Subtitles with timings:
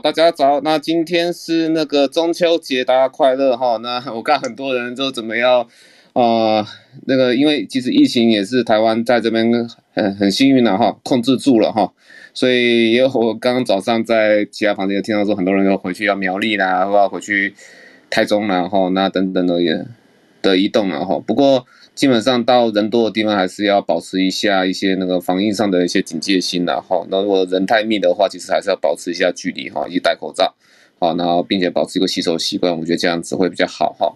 [0.00, 3.76] 大家早，那今天是那个中秋节，大家快乐哈。
[3.78, 5.66] 那 我看很多人都怎么样，
[6.12, 6.64] 呃，
[7.06, 9.50] 那个因为其实疫情也是台湾在这边
[9.92, 11.92] 很很幸运的哈，控制住了哈。
[12.32, 17.54] 所以也有我刚刚早上在其他房间听到说，很多人要回去要苗栗啦，或要回去
[18.10, 19.84] 台中啦哈，那等等的也
[20.42, 21.18] 的移动了哈。
[21.26, 21.66] 不过。
[21.98, 27.04] 基本上到人多的地方，还是要保持一下一些那个防疫上的一些警戒心的哈。
[27.10, 30.54] 那如果人太密的话，其实还是要保持一下距离哈，以及戴口罩，
[31.00, 34.14] 好，然后并且保持一个洗手习惯，我觉得这样子会比较好哈。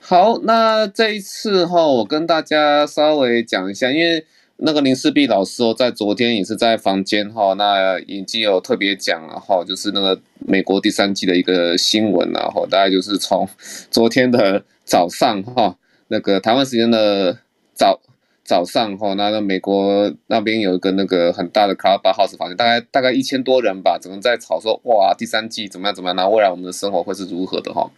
[0.00, 4.26] 好，那这一次哈，我跟大家稍微讲一下，因为
[4.56, 13.48] 那个林世璧老师哦，在昨天也是在房间哈，那已经有特别讲了哈，就是那个美国第三季的一个新闻了哈，大概就是从
[13.92, 15.76] 昨天的早上哈。
[16.12, 17.38] 那个台湾时间的
[17.72, 17.98] 早
[18.44, 27.90] 早上哈，那个美国那边有一个那个很大的 Clubhouse 房间，大概大概一千多人吧，只能在吵说哇，第三季怎么样怎么样，那未来我们的生活会是如何的哈？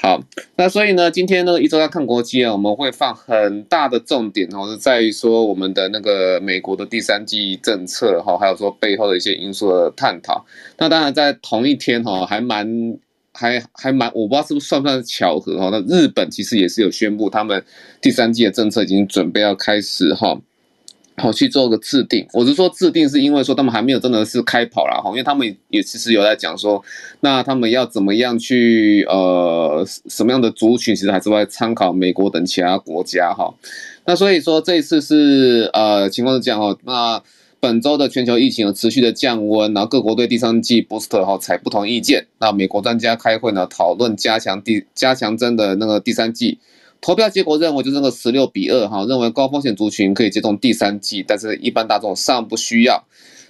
[0.00, 0.20] 好，
[0.54, 10.46] 那所以呢，今天呢一周要看国际啊，我们会放很大的重点哈，是在于说我们的那个美国的第三季政策哈，还有说背后的一些因素的探讨。
[10.76, 12.98] 那当然在同一天哈，还蛮。
[13.38, 15.68] 还还蛮，我不知道是不是算不算巧合哈。
[15.70, 17.64] 那日本其实也是有宣布，他们
[18.00, 20.36] 第三季的政策已经准备要开始哈，
[21.18, 22.26] 好去做个制定。
[22.32, 26.82] 我是说制定，是因为说他们还没有真的是开跑了哈，因为他们也其实有在讲说，
[27.20, 33.54] 那他们要怎么样去呃什么样的族群，其实还是会参考美国等其他国家哈。
[34.04, 37.22] 那所以说这一次是呃情况是这样哈，那。
[37.60, 42.26] 本周的全球疫情有持续的降温，然后各国对第三季 booster 哈采不同意见。
[42.38, 46.58] 那美国专家开会呢，讨论加强第加强针的那个第三季。
[47.00, 53.04] 投票结果认为就是那个十六比二哈，认为高风险族群可以接种第三季，但是一般大众尚不需要。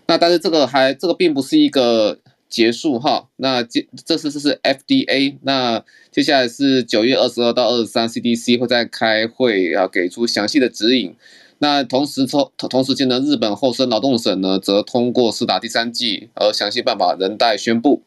[0.06, 3.28] 那但是这个还这个并不是一个结束哈。
[3.36, 11.14] 那这这次这是 FDA，那接下来是九月二十二到二十三，CDC 会再开会啊，给出详细的指引。
[11.58, 18.02] 那同时，同同时间呢，日本厚生劳动省呢，则通过施打第三剂，而详细办法仍待宣布。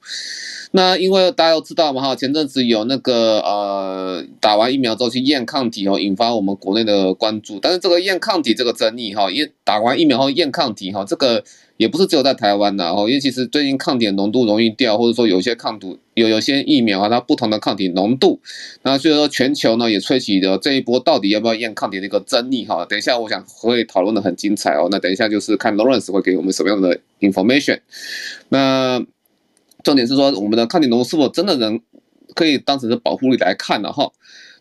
[0.72, 7.60] 那因为大家都知道嘛，哈，前阵子有那个呃，打完疫苗之后去验抗体哦，引发我们国内的关注。
[7.62, 11.44] 但是这个验抗体这个争议哈，验打完疫苗后验抗体哈，这个。
[11.82, 18.40] 也不是只有在台湾的，哦，因为其实最近抗体浓度容易掉，或者说有些抗毒有有些疫苗啊，它不同的抗体浓度，
[18.84, 22.86] 那所以说全球呢也吹起了这一波到底要不要验抗体的一个争议哈。
[22.86, 24.90] 等一下我想会讨论的很精彩哦。
[24.92, 27.80] 那等一下就是看 Lawrence 会给我们什么样的 information。
[28.50, 29.04] 那
[29.84, 31.82] 重点是说我们的抗体浓度是否真的能
[32.36, 34.12] 可以当成是保护力来看的哈。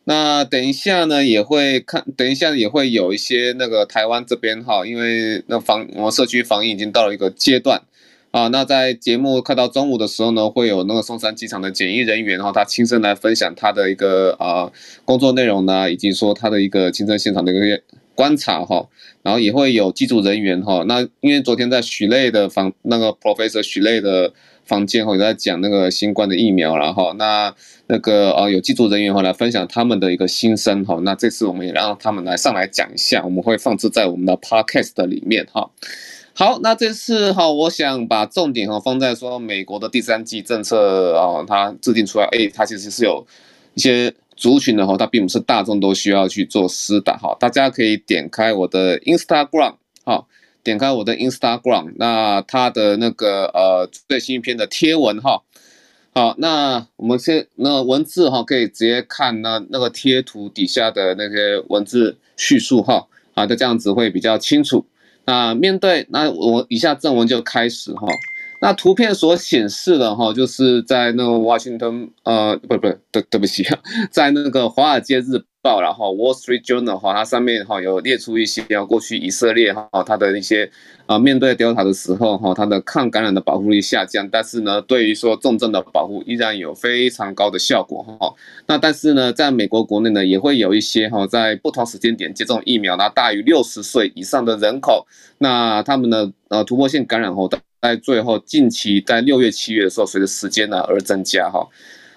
[0.04, 7.82] 那等一下呢，也会看，等一下也会有一些那个台湾这边哈，因为那防我们社区防疫已经到了一个阶段
[8.30, 8.48] 啊。
[8.48, 14.72] 那在节目看到中午的时候呢，会有那个松山机场的检疫人员哈，他亲身来分享他的一个啊
[15.04, 17.80] 工作内容呢，以及说他的一个亲身现场的一个
[18.14, 18.88] 观察哈。
[19.22, 20.82] 然后也会有机组人员哈。
[20.88, 24.32] 那因为昨天在许类的房那个 Professor 许类的。
[24.70, 27.52] 房间哈，有在讲那个新冠的疫苗了哈，那
[27.88, 35.68] 那个呃有机组人员哈来分享他们的一个心声哈，那这次我们也让他们来上来讲一下，我们会放置在我们的 podcast 里面哈。
[36.34, 43.26] 好，那这次哈，我想把重点哈放在说美国的第三季政策啊，它制定出来，哎，它其实是有
[43.74, 50.24] 一些族群的哈，它并不是大众都需要去做施打哈，大家可以点开我的 Instagram 哈。
[50.62, 55.42] 点开我的 Instagram，那它的那个呃最新一篇的贴文哈，
[56.14, 64.84] 好，那我们先那文字哈，可以直接看那那个贴图底下的那些文字叙述哈，啊，就这样子会比较清楚。
[65.26, 68.08] 那面对那我以下正文就开始哈，
[68.60, 73.64] 那图片所显示的哈，就是在那个 Washington 呃不不对对不起，
[74.10, 80.70] 在那个华尔街日报，然后 Wall Street Journal 哈，它上面哈有列出一些，过去以色列哈它的一些
[81.06, 88.34] 啊面对 Delta 的时候哈，它的抗感染的保护力下降，但是呢，对于说重症的保护依然有非常高的效果哈。
[88.66, 95.06] 那但是呢，在美国国内呢，也会有一些哈，在不同时间点接种疫苗，那大于六十岁以上的人口，
[95.38, 97.50] 那他们的呃突破性感染后，
[97.82, 101.68] 在最后近期在六月、七月的时候，随着时间呢而增加哈。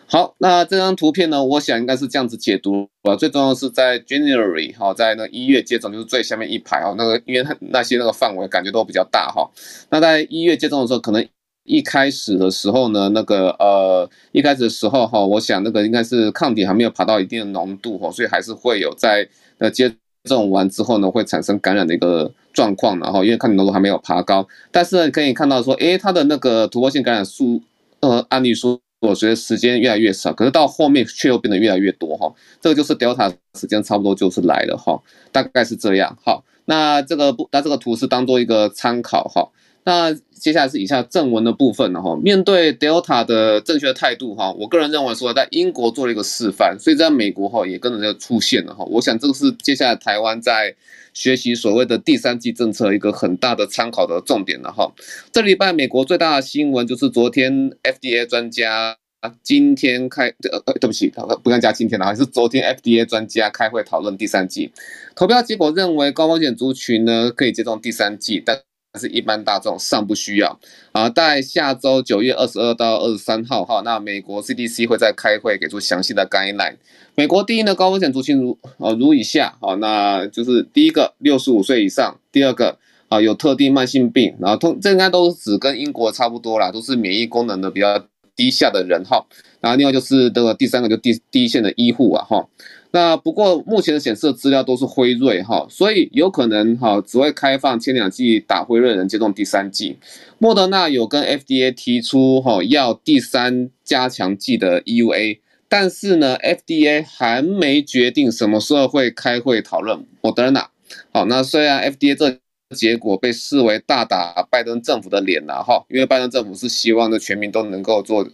[0.05, 3.15] 好，那这张图片呢，我想应该是这样子解读啊。
[3.15, 9.50] 最重要是在 January 哈，在那一月接种就是最下面一排哦，那个因为那些那个范围感觉都比较大哈。
[9.89, 11.25] 那在一月接种的时候，可能
[11.63, 19.27] 一开始的时候呢，那个呃一开始的时候哈，我想那个应该是抗体还没有爬到一定的浓度哈，所以还是会有在
[19.57, 19.91] 呃接
[20.25, 27.61] 种完之后呢，会产生感染的一个状况，然后因为抗体浓度还没有爬高，但是可以看到说，诶，它的那个突破性感染数。
[28.03, 32.33] 呃案例数我随着时间越来越少，可是到后面却又变得越来越多哈。
[32.61, 35.01] 这个就是 Delta 时间差不多就是来了哈，
[35.31, 36.17] 大概是这样。
[36.23, 39.50] 好，那这个不，那这个图是当做一个参考哈。
[39.85, 42.15] 那接下来是以下正文的部分了哈。
[42.15, 48.85] 面对 Delta 的正确态度哈，我个人认为说，在英国做了一个示范，所以在美国哈也跟着就出现了哈。
[48.85, 50.73] 我想这个是接下来台湾在
[51.13, 54.92] 学习所谓的第三季政策一个很大的参考的重点了哈。
[55.31, 58.98] 这礼拜美国最大的新闻就是昨天 FDA 专家
[59.42, 61.10] 今天开呃呃对不起，
[61.42, 64.71] 不敢加今天了，还是昨天 FDA 专家开会讨论第三季，
[65.15, 68.59] 投票结果认为高风险族群呢可以接种第三季，但
[69.00, 70.60] 是一般大众尚不需要
[70.92, 76.75] 啊，在下周九月二十二到二十三号哈，那美国 CDC 会再开会给出详细的 guideline。
[77.16, 88.06] 美国第一呢高风险族群如啊如以下啊，那就是第一个六十五岁以上，第二个啊有特定慢性病，然后通这应该都是指跟英国差不多啦，都是免疫功能的比较
[88.36, 89.25] 低下的人哈。
[89.60, 92.48] 然后另外就是这个第三个就第第一线的医护啊哈。
[92.95, 99.98] 那不过目前的显示的资料都是辉瑞哈，所以有可能哈只会开放前两剂打辉瑞人接种第三剂。
[100.38, 110.69] 莫德纳有跟 FDA 提出哈要第三加强剂的 EUA，但是呢 FDA 还没决定什么时候会开会讨论莫德纳。
[111.12, 112.38] 好，那虽然 FDA 这
[112.75, 118.30] 结果被视为大打拜登政府的脸了哈，因为拜登政府是希望的全民都能够做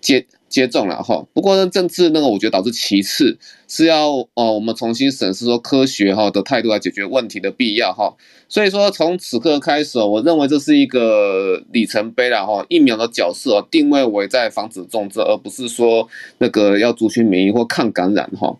[0.00, 0.24] 接。
[0.48, 8.14] 接种了哈，不过呢，政治那个我觉得导致其次是要哦，我们重新审视说科学哈的态度来解决问题的必要哈。
[8.48, 12.64] 所以说从此刻开始，我认为这是一个里程碑了哈。
[12.68, 16.08] 疫苗的角色定位为在防止重症，而不是说
[16.38, 18.56] 那个要族群免疫或抗感染哈。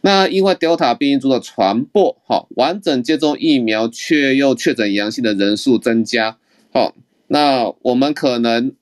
[0.00, 6.38] 那因为 Delta 变异株的传播哈，完整接种疫苗却又确诊阳性的人数增加
[6.72, 6.94] 哈，
[7.28, 8.72] 那我们可能。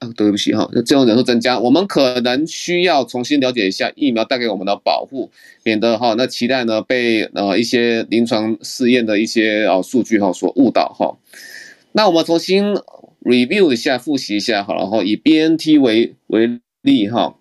[0.00, 5.30] 啊，对不起哈，那这种人数增加，我们可能需要重新了解一下疫苗带给我们的保护，
[5.62, 11.18] 免得哈那期待呢被呃一些临床试验的一些啊数据哈所误导哈。
[11.92, 12.74] 那我们重新
[13.22, 17.34] review 一下，复习一下好了哈，以 BNT 为为例哈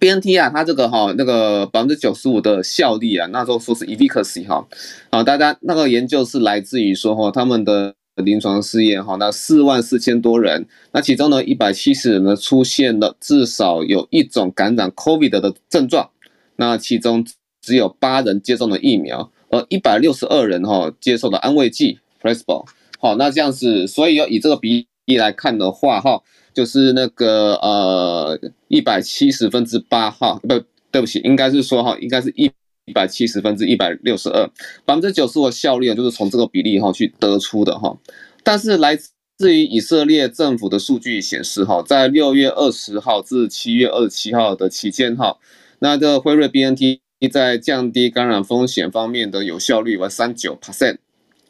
[0.00, 4.66] ，BNT 啊，它这个哈那个百分之九十五的效力啊，那时候说是 efficacy 哈，
[5.10, 7.94] 啊，大家那个研究是来自于说哈他们的。
[8.16, 16.10] 临床试验哈，那四万四千多人，那其中呢一百七十人呢出现了至少有一种感染 COVID 的症状，
[16.56, 17.24] 那其中
[17.60, 22.64] 只有八人接种了疫苗，而一百六十二人哈接受了安慰剂 placebo。
[22.98, 26.22] 好，那这样子，所以要以这个比例来看的话哈，
[26.54, 30.48] 就是那个呃一百七十分之八哈，不
[30.90, 32.50] 对不起，应该是说哈，应该是一。
[32.86, 34.48] 一百七十分之一百六十二，
[34.84, 37.98] 百分之九十五的效率啊，就是从这个比例哈去得出的哈。
[38.44, 38.96] 但是来
[39.36, 45.36] 自于以色列政府的数据显示哈，在六月二十号至七月二十七号的期间哈，
[45.80, 47.00] 那这辉瑞 BNT
[47.32, 50.98] 在降低感染风险方面的有效率为三九 percent，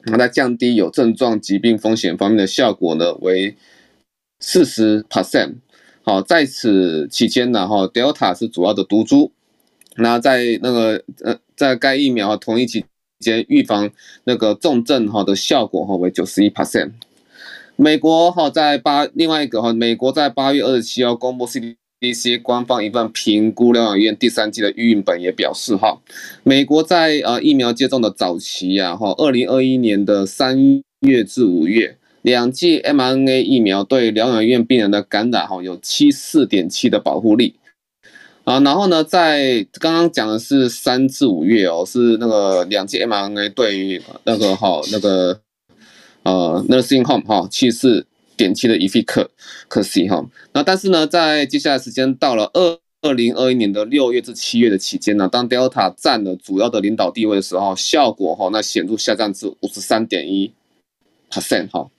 [0.05, 3.55] 那在降低有症状疾病风险方面的效果呢为
[4.41, 5.56] 四十 percent。
[6.03, 9.33] 好，在此期间呢哈，Delta 是主要的毒株。
[9.98, 12.84] 那在那个呃，在该疫苗同一期
[13.19, 13.90] 间预防
[14.25, 16.93] 那个重症哈的效果哈为九十一 percent。
[17.76, 25.99] 美国哈在八另外一个哈，美国在八月二十七号公布 CDC 官方一份评估疗养院第三季的预印本也表示哈，
[26.42, 37.56] 美国在呃疫苗接种的早期呀哈，二零二一年的三月至五月，两剂 mRNA 疫苗对疗养院病人的感染哈有七四点七的保护力。
[38.47, 45.41] 啊，然后呢，在刚刚讲的是三至五月哦，是那个两剂 mRNA 对于那个哈那个
[46.23, 60.53] 呃 nursing home 哈七四点七的 efficacy 哈，那但是呢，在接下来时间到了二二零二一年的六月至七月的期间呢，当 Delta 占了主要的领导地位的时候，效果哈那显著下降至五十三点一
[61.33, 61.91] percent 哈。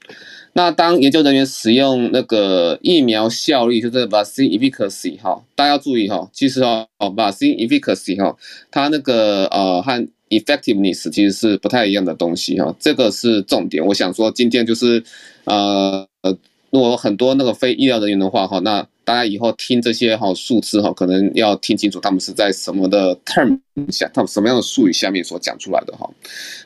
[0.58, 8.36] 那当研究人员使用那个疫苗效率，就是 vaccine efficacy 哈，大家要注意哈，其实哦，vaccine efficacy 哈，
[8.72, 13.86] 它那个呃和 effectiveness 其实是不太一样的东西哈，这个是重点。
[13.86, 15.04] 我想说今天就是
[15.44, 16.36] 呃呃，
[16.72, 23.60] 如果很多那个非医疗人员的话哈，那大家以后听这些哈数字哈，可能要听清楚他们是在什么的 term
[23.92, 26.10] 下，他们什么样的术语下面所讲出来的哈。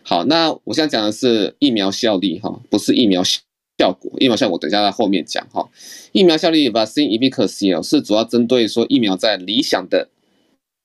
[0.02, 3.22] 好，那我现在讲的是疫苗效力哈，不是疫苗。
[3.22, 3.38] 效
[3.82, 5.68] 效果疫苗效果，等一下在后面讲哈。
[6.12, 10.08] 疫苗效力 vaccine efficacy 是主要针对说疫苗在理想的、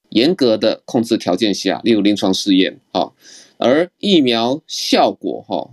[0.09, 3.13] 严格的控制条件下，例如临床试验哈。
[3.59, 5.69] 而疫苗效果哈，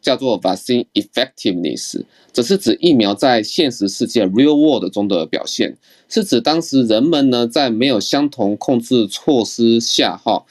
[0.00, 5.76] 叫做 vaccine effectiveness，这是指疫苗在现实世界 real world 中的表现，
[6.08, 10.46] 是指当时人们呢在没有相同控制措施下哈，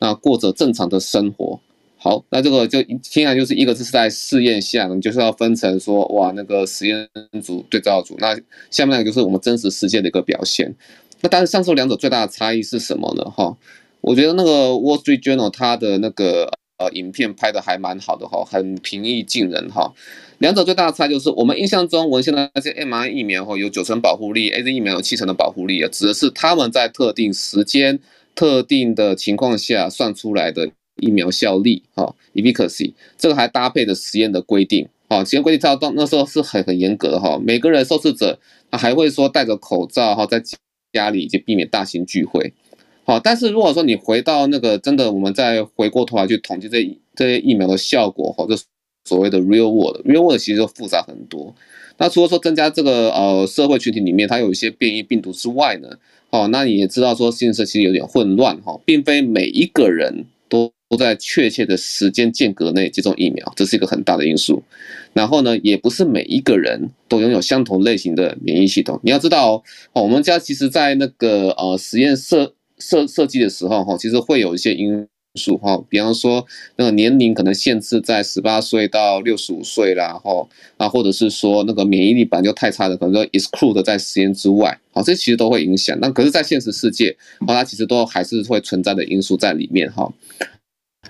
[0.00, 1.60] 那过着正常的生活。
[2.02, 7.08] 好，那这个就听起来就是一个是在试验下，你就是要分成说哇那个实验
[7.40, 8.34] 组、对照组，那
[8.70, 10.74] 下面那个就是我们真实世界的一个表现。
[11.20, 13.22] 那但是上述两者最大的差异是什么呢？
[13.30, 13.56] 哈，
[14.00, 16.50] 我觉得那个 Wall Street Journal 它的那个。
[16.78, 19.92] 呃，影片拍的还蛮好的哈，很平易近人哈。
[20.38, 28.00] 两者最大的差就是，我们印象中，文献的那些 mRNA 疫苗哈有九成保护力，AZ 疫苗有七成的保护力啊，指的是他们在特定时间、
[28.34, 32.92] 特定的情况下算出来的疫苗效力哈，efficacy。
[33.18, 38.38] 这个还搭配的实验的规定啊，实验规定到到那时候是很很严格的哈，每个人受试者
[38.70, 40.42] 他还会说戴着口罩哈，在
[40.92, 42.54] 家里以及避免大型聚会。
[43.04, 48.56] 好，但是如果说你回到那个真的，我们再回过头来去统计这这些疫苗的效果，哈，就
[49.04, 51.52] 所谓的 real world，real world 其实就复杂很多。
[51.98, 55.88] 那除了说增加这个呃社会群体里面它有一些变异病毒之外呢，
[56.30, 64.62] 哦，那你也知道说，现实其实有点混乱哈，并非每一个人都都在确切的时间间隔内接种疫苗，这是一个很大的因素。
[65.14, 69.00] 然后呢，也不是每一个人都拥有相同类型的免疫系统。
[69.02, 72.54] 你要知道哦，我们家其实在那个呃实验设。
[72.78, 75.06] 设设计的时候哈，其实会有一些因
[75.36, 76.44] 素哈，比方说
[76.74, 85.96] 那个年龄可能限制在十八岁到六十五岁啦哈，啊或者是说那个免疫力本来就太差的，可能说 exclude 在实验之外，好，这其实都会影响。
[86.00, 90.12] 那可是，在现实世界，它其实都还是会存在的因素在里面哈。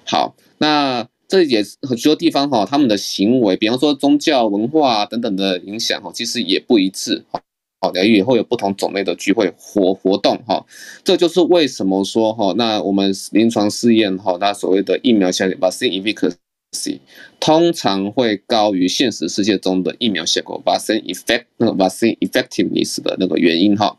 [0.04, 7.40] 好，那这也是很多地方哈，他们的行为，比方说宗教文化等等的影响哈，其实也不一致哈。
[7.80, 10.64] 好，然后也会有不同种类的聚会活活动哈，
[11.02, 17.00] 这就是为什么说哈，那我们临床试验哈，那所谓的疫苗效力 vaccine efficacy
[17.40, 23.98] 通常会高于现实世界中的疫苗效果 vaccine effect 那个 vaccine effectiveness 的那个原因哈。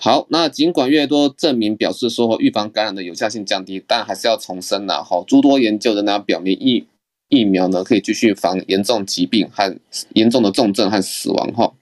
[0.00, 6.86] 好，那尽管越多证明表示说预防感染的有效性降低，但还是要重申呐哈，诸多研究仍然表明疫
[7.28, 9.76] 疫苗呢可以继续防严重疾病和
[10.14, 11.72] 严重的重症和死亡哈。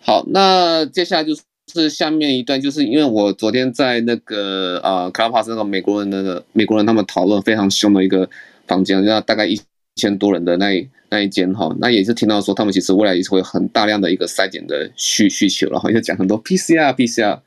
[0.00, 1.34] 好，那接下来就
[1.74, 8.30] 是下面一段，就是因为我昨天在那个呃 c l u b h o u s 那个美国人的美国人他们讨论非常凶的一个
[8.66, 9.60] 房间，那大概一
[9.96, 17.40] 千多人的那一那一间哈，那也是听到说他们其实未来也是会有很大量的一个筛检的需需求了哈，就讲很多 PCR PCR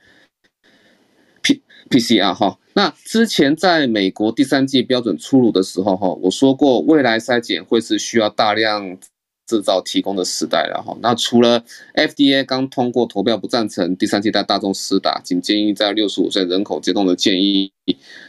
[1.42, 8.98] P PCR 哈，那之前在美国第三季标准出炉的时候哈，我说过未来筛检会是需要大量。
[9.46, 11.62] 制造提供的时代了哈，那除了
[11.96, 17.70] FDA 刚通过投票不赞成第三季在大众施打，仅建议在六十五岁人口接种的建议，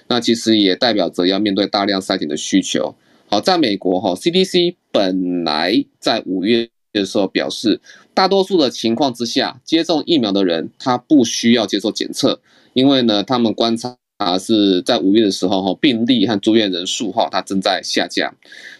[0.08, 2.96] 那其实也代表着要面对大量筛检的需求。
[3.34, 7.80] 好，在美国哈，CDC 本来在五月的时候表示，
[8.14, 12.38] 大多数的情况之下，接种疫苗的人他不需要接受检测，
[12.74, 13.96] 因为呢，他们观察。
[14.18, 18.32] 啊，是在五月的时候哈，病例和住院人数哈，它正在下降，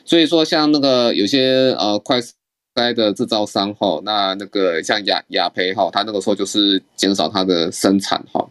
[0.04, 2.20] 所以说像那个有些呃快
[2.76, 8.49] 筛的制造商哈，那那个像雅雅培哈，它那个时候就是减少它的生产哈，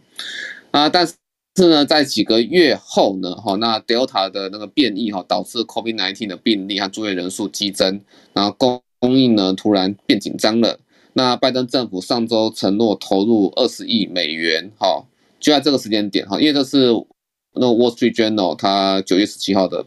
[0.72, 1.14] 啊，但是
[1.56, 8.00] 是呢，在几个月后呢哈，那 Delta 的那个变异哈，导致 COVID-19 的病例和住院人数激增，
[8.32, 10.80] 然后供供应呢突然变紧张了，
[11.12, 15.04] 那拜登政府上周承诺投入二十亿美元哈。
[15.38, 16.86] 就在这个时间点哈，因为这是
[17.52, 19.84] 那 Wall Street Journal 它九月十七号的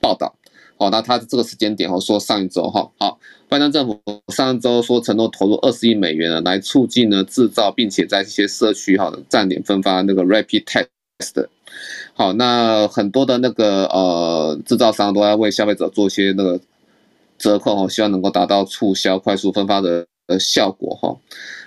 [0.00, 0.34] 报道，
[0.76, 3.18] 好，那它这个时间点哈说上一周哈，好，
[3.48, 4.02] 拜登政府
[4.34, 10.88] 上周说承诺投入二十亿美元呢，来促进呢制造，并且在一些社区哈站点分发那个 Rapid Test，
[12.14, 16.60] 好，那很多的那个呃制造商都在为消费者做一些那个
[17.38, 21.16] 折扣哈，希望能够达到促销、快速分发的呃效果哈。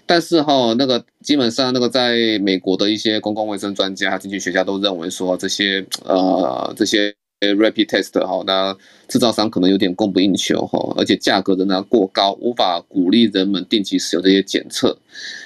[0.06, 8.75] 但是哈，那个基本上那个在美国的一些公共卫生专家经济学家都认为说，这些呃这些 rapid test 哈，那
[9.08, 14.98] 制造商可能有点供不应求哈，而且价格仍然过高，无法鼓励人们定期使用这些检测。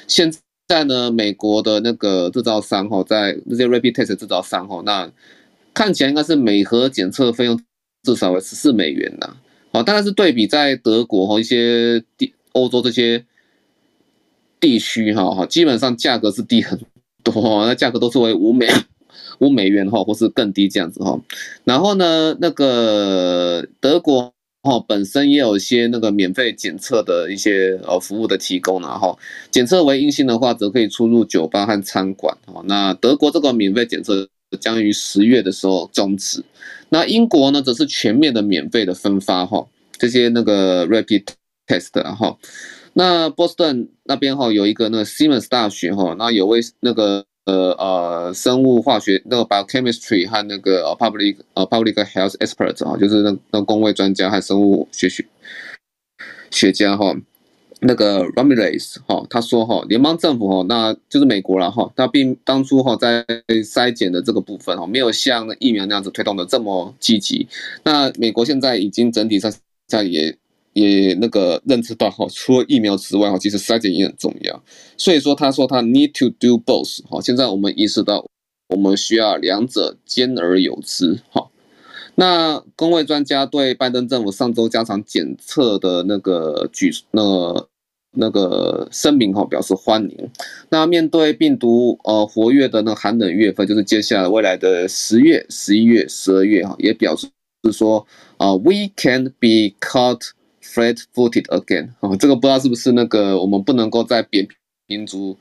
[0.07, 5.12] 现在在呢，美国的那个制造商哈，在这些 rapid test 制造商哈，那
[5.74, 7.60] 看起来应该是每盒检测费用
[8.03, 9.36] 至少为十四美元呐。
[9.72, 13.25] 好，当然是对比在德国和一些地欧洲这些。
[14.60, 16.79] 地区哈哈，基本上价格是低很
[17.22, 18.65] 多，那价格都是为五美
[19.39, 21.20] 五美元哈，或是更低这样子哈。
[21.65, 24.33] 然后呢，那个德国
[24.63, 29.20] 哈本身也有一些那个免费检测的一些呃服务的提供，然后
[29.51, 32.63] 检测为阴性的话，则可以出入酒吧和餐馆哈。
[32.65, 34.27] 那德国这个免费检测
[34.62, 36.41] 将于十月的时候终止。
[36.89, 39.67] 那英国呢，则是全面的免费的分发哈
[39.98, 41.25] 这些那个 rapid
[41.67, 42.38] test 哈。
[42.93, 55.25] 那波士顿那边哈有一个那个 Simmons 大学哈，那有位那个呃呃生物化学那个 biochemistry 和那个 public 呃 public health expert 啊，就是那那公卫专家和生物学学
[56.51, 57.15] 学家哈。
[57.85, 67.45] 那个 Ramirez 哈，他说哈，联邦政府哈，那就是美国了哈，他并当初哈在筛检的这个部分哈，没有像疫苗那样子推动的这么积极。
[67.83, 69.51] 那美国现在已经整体上
[69.85, 70.33] 在也
[70.74, 74.63] 也那个认知到哈，除了疫苗之外哈，其实筛检也很重要。
[74.98, 78.25] 所以说他说他 need to do both 哈，现在我们意识到
[78.70, 81.50] 我们需要两者兼而有之哈。
[82.15, 87.70] 那公卫专家对拜登政府上周加强检测的那个举那个。
[88.15, 90.30] 那个声明哈表示欢迎。
[90.70, 97.27] 那面对病毒呃活跃的那寒冷月份，就是接下来未来的十月、十一月、十二月哈，也表示
[97.63, 98.06] 是说
[98.38, 100.30] 啊，we can be caught
[100.74, 104.48] flat-footed again 啊，这个不知道是不是那个我们不能够再扁
[104.88, 105.38] 平足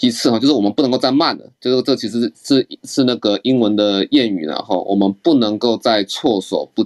[0.00, 6.84] 一次哈，就是我们不能够再慢了，就是这其实是是那个英文的谚语了哈，我们不能够再措手不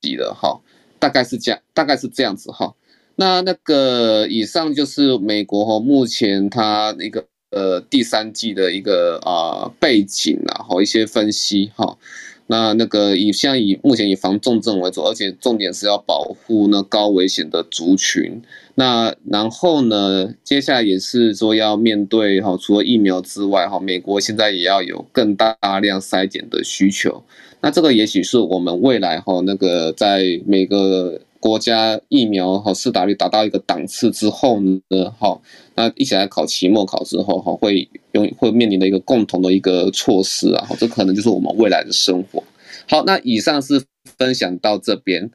[0.00, 0.60] 及了哈，
[0.98, 2.74] 大概是这样，大概是这样子哈。
[3.16, 11.96] 那那个以上就是美国哈，目前它一个呃第三季的一个啊背景啊，和一些分析哈。
[12.46, 18.40] 那那个以现在以目前以防重症为主，而且重点是要保护那高危险的族群。
[18.74, 27.22] 那然后呢，接下来也是说要面对哈，除了疫苗之外哈，美国现在也要有更大量筛检的需求。
[27.60, 31.20] 那这个也许是我们未来哈那个在每个。
[31.44, 34.80] 国家疫苗哈施打率达到一个档次之后呢，
[35.18, 35.38] 哈，
[35.74, 42.42] 那一起来考期末考之后哈，会用会面临的一个共同的一个措施啊，这可能就是我们未来的生活。
[42.88, 43.84] 好，那以上是
[44.16, 45.30] 分享到这边，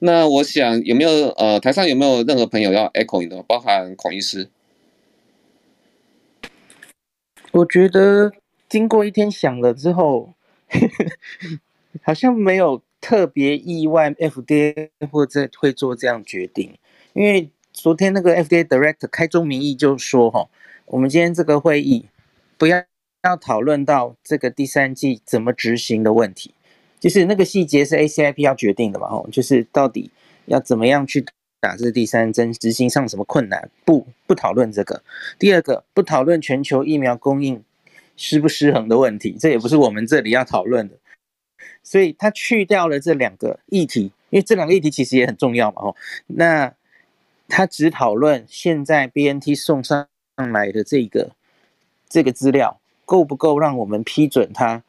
[0.00, 4.50] 那我想有没有呃台上有没有任何朋友要 echo 的，包含孔医师？
[7.52, 8.30] 我觉得
[8.68, 10.34] 经过一天想了之后，
[12.04, 12.82] 好像没有。
[13.04, 16.74] 特别意外，FDA 或者会做这样决定，
[17.12, 20.48] 因为昨天那个 FDA Director 开宗明义就说：“哈，
[20.86, 22.06] 我们今天这个会议
[22.56, 22.82] 不要
[23.22, 26.54] 要讨论到这个第三季怎么执行的问题，
[26.98, 30.10] 就是那个细节是 ACIP 要决定的嘛，哦，就是到底
[30.46, 31.26] 要怎么样去
[31.60, 35.02] 打这第三针，执行上什么困难，不不讨论这个。
[35.38, 37.62] 第二个，不讨论全球疫苗供应
[38.16, 40.94] 失不失衡的问题，这也不是我们这里要讨论的。”
[41.84, 45.96] 所以他去掉了这两个议题，因为这两个议题其实也很重要嘛，吼。
[46.26, 46.74] 那
[47.46, 51.32] 他只讨论现在 BNT 送上来的这个
[52.08, 54.82] 这个资料够不够让我们批准他，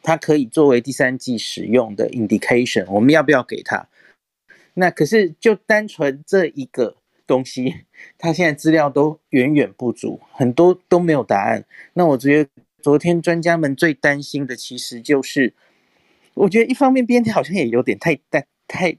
[0.00, 3.88] 他可以作为第三季使用的 indication，我们要不要给他？
[4.74, 7.84] 那可是就单纯这一个东西，
[8.16, 11.64] 他现在资料都远远不足，很多都没有答案。
[11.94, 12.48] 那我觉得
[12.80, 15.52] 昨天专家们最担心的其实就是。
[16.34, 18.96] 我觉得一方面 BNT 好像也有点太太太，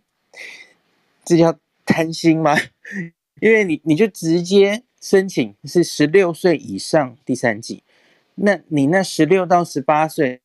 [1.25, 2.55] 这叫贪心吗？
[3.41, 7.83] 因为你你就直接申请是十六岁以上第三剂，
[8.35, 10.41] 那你那十六到十八岁，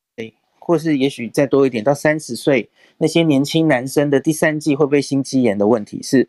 [0.59, 6.29] 或是也许再多一点到三十岁那些年轻男生的第三剂会不会心肌炎的问题是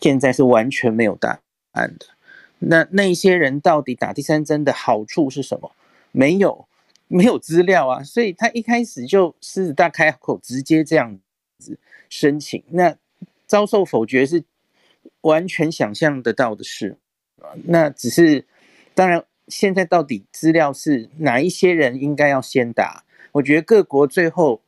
[0.00, 1.40] 现在是完全没有答
[1.72, 2.06] 案的。
[2.60, 5.72] 那那些人到底打第三针的好处是什么？
[6.12, 6.67] 没有。
[7.08, 11.18] 没有资料啊，所以他一开始就狮子大开口，直接这样
[11.58, 12.96] 子申请，那
[13.46, 14.44] 遭受否决是
[15.22, 16.96] 完全想象得到的事。
[17.64, 18.46] 那只是，
[18.94, 23.04] 当然，现在到底资料是哪一些人应该要先打？
[23.32, 24.60] 我觉得各国最后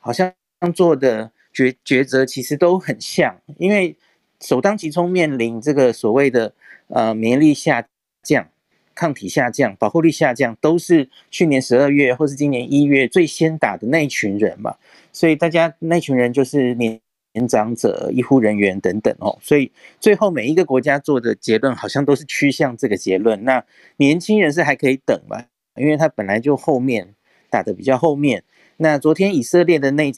[0.00, 0.34] 好像
[0.74, 3.96] 做的抉抉择其实都很像，因为
[4.40, 6.54] 首当其冲面临这个所谓的
[6.88, 7.86] 呃免疫力下
[8.22, 8.48] 降。
[8.94, 14.74] 抗体下降，保护力下降，都是去年十二月或是今年一月最先打的那一群人嘛，
[15.12, 17.00] 所以大家那群人就是年
[17.32, 23.42] 年长者、医护人员等等哦，所以最后每一个国家做的结论好像都是趋向这个结论。
[23.44, 23.64] 那
[23.96, 25.44] 年轻人是还可以等嘛，
[25.76, 27.14] 因为他本来就后面
[27.50, 28.44] 打的比较后面。
[28.76, 30.12] 那昨天以色列的那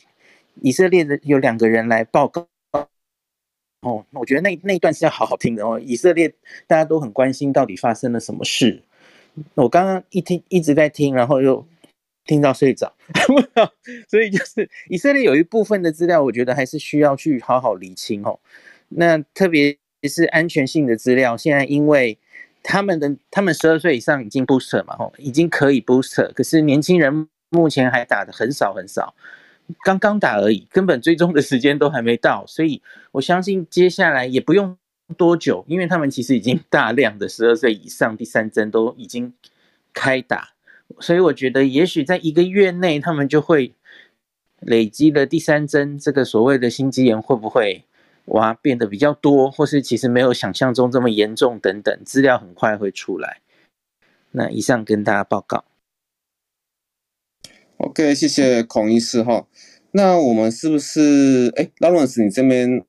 [0.61, 2.47] 以色列的有两个人来报告。
[3.87, 5.79] 哦，我觉得那那一段是要好好听的哦。
[5.79, 6.29] 以色列
[6.67, 8.83] 大家都很关心到底发生了什么事。
[9.55, 11.65] 我刚刚一听一直在听，然后又
[12.25, 12.93] 听到睡着，
[14.11, 18.41] 所以就是以色列有一部分的资料，我觉得还是需要去好好理清哦。
[18.89, 22.19] 那特别是安全性的资料，现在因为
[22.65, 29.15] 他们的他们十二岁以上已经 booster 嘛，吼，已经可以 booster，可是年轻人目前还打的很少很少，
[29.83, 32.81] 刚刚打而已，根本追踪的时间都还没到，所以
[33.13, 34.77] 我相信接下来也不用
[35.17, 39.33] 多久，因为他们其实已经大量的十二岁以上第三针都已经
[39.93, 40.51] 开打，
[41.01, 43.73] 所以我觉得也许在一个月内他们就会
[44.61, 47.85] 累积了第三针这个所谓的心肌炎会不会
[48.27, 53.41] 哇变得比较多，或是其实没有想象中这么严重等等，资料很快会出来。
[54.33, 55.65] 那以上跟大家报告。
[57.79, 59.47] OK，谢谢孔医师哈。
[59.93, 62.83] 那我们是不是哎，Lawrence 你这边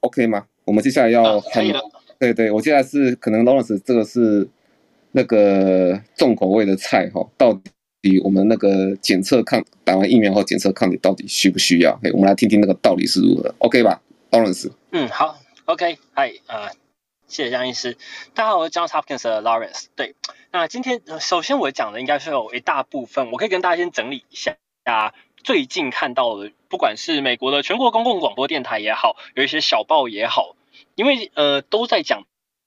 [0.00, 0.46] OK 吗？
[0.64, 1.80] 我们接下来要看，啊、
[2.18, 4.48] 对对，我接下来是可能 Lawrence 这个是
[5.12, 7.26] 那个重口味的菜哈。
[7.36, 7.52] 到
[8.02, 11.98] 底我们那个检测抗打完疫苗后检测抗体到底需不需要？
[12.02, 14.70] 哎，我们来听听那个道理是如何，OK 吧，Lawrence？
[14.92, 16.70] 嗯，好，OK，嗨啊。
[17.28, 17.98] 谢谢江医师，
[18.34, 19.86] 大家好，我是 Johns Hopkins 的 Lawrence。
[19.96, 20.14] 对，
[20.52, 24.56] 那今天首先我讲的应该是有一大部分，我可以跟大家先整理一下。
[24.84, 25.12] 啊，
[25.42, 30.54] 最近看到的，不管是美国的全国公共广播电台也好，有一些小报也好，
[30.94, 32.22] 因为呃都在讲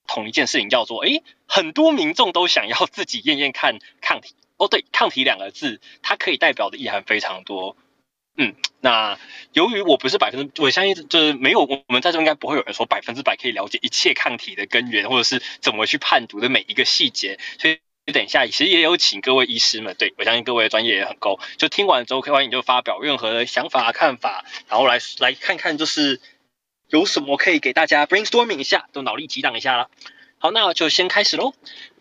[0.06, 4.34] 同一件事情，叫做诶，很多民众都想要自己验验看抗体。
[4.58, 7.76] 哦，对，抗体两个字，它可以代表的意涵非常多。
[8.36, 9.18] 嗯，那
[9.52, 17.78] 由于我不是百分之，我相信就是没有，我们在这应该不会有人说百分之百可以了解一切抗体的根源，或者是怎么去判读的每一个细节，所以
[18.12, 26.20] 等一下其实也有请各位医师们，对，我相信各位专业也很够，就听完之后可以欢迎就发表任何的想法看法，然后来来看看就是
[26.88, 29.90] 有什么可以给大家 brainstorming 一下，都脑力激荡一下了。
[30.38, 31.54] 好，那就先开始喽。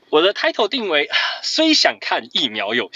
[0.10, 1.10] 我的 title 定为
[1.44, 2.90] 虽想看疫苗有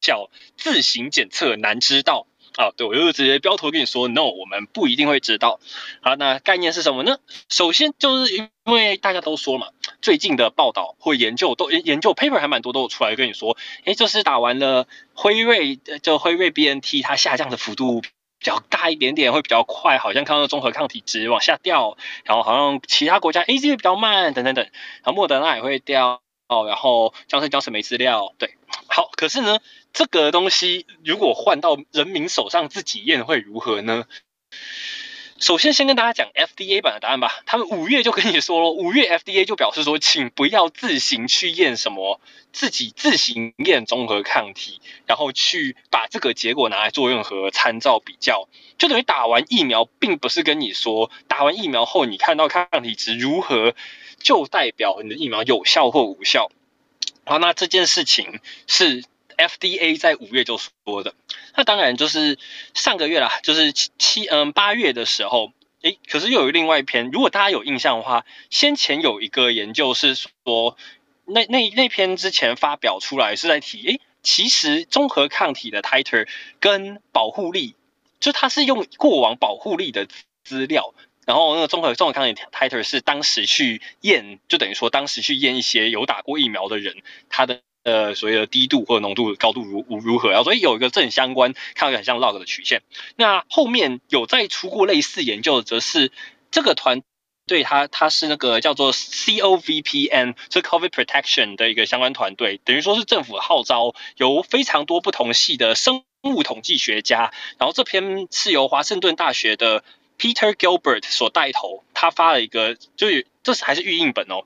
[0.00, 2.26] 效，自行检测难知道。
[2.58, 5.60] 啊，对，我就直接标头跟你说，no，我们不一定会知道。
[6.00, 7.18] 好，那概念是什么呢？
[7.48, 9.68] 首先就是因为大家都说嘛，
[10.02, 18.08] 最近的报道或研究都研究 paper 还蛮多，都有出来跟你说，诶，就是打完了辉瑞，就辉瑞 BNT，它下降的幅度比
[18.40, 26.22] 较大一点点，会比较快，好像看到综合抗体值往下掉，然后好像其他国家 AZ 会比较慢，等等等，然后莫德纳也会掉。
[26.48, 28.56] 哦，然后江生江生没资料，对，
[28.86, 29.58] 好，可是呢，
[29.92, 34.06] 这个东西如果换到人民手上自己验会如何呢？
[35.40, 37.42] 首先，先跟大家讲 FDA 版的答案吧。
[37.46, 42.20] 他们五月就跟你说了，五月 FDA 就表示说，请不要自行去验什么，
[42.52, 53.76] 自己自行验综合抗体，然后去把这个结果拿来做任何参照比较，就等于打完疫苗，并不是跟你说打完疫苗后你看到抗体值如何，
[54.20, 56.50] 就代表你的疫苗有效或无效。
[57.24, 59.04] 好，那这件事情是。
[59.38, 61.14] FDA 在五月就说的，
[61.54, 62.40] 那当然就是
[62.74, 65.52] 上个月啦，就是七七嗯八月的时候，
[65.82, 70.76] 诶，可是又有另外一篇，如果大家有印象的话，先前有一个研究是说，
[71.24, 76.26] 那那那篇之前发表出来是在提，诶，其实综合抗体的 titer
[76.58, 77.76] 跟保护力，
[78.18, 80.08] 就它是用过往保护力的
[80.42, 80.94] 资料，
[81.28, 86.96] 然后那个综合综合抗体 titer 是当时去验，就等于说当时去验一些有打过疫苗的人，
[87.28, 87.60] 他的。
[87.84, 90.28] 呃，所谓的低度或者浓度高度如如何？
[90.28, 92.82] 然后所以有一个正相关，看起来很像 log 的曲线。
[93.16, 96.12] 那后面有再出过类似研究的，则是
[96.50, 97.02] 这个团
[97.46, 109.82] 队，它它是那个叫做 COVPN，是 COVID Protection 的一个相关团队，等于说是政府号召，由非常多不同系的生物统计学家，然后这篇是由华盛顿大学的
[110.18, 114.44] Peter Gilbert 所带头，他发了一个，就是这是还是预印本哦。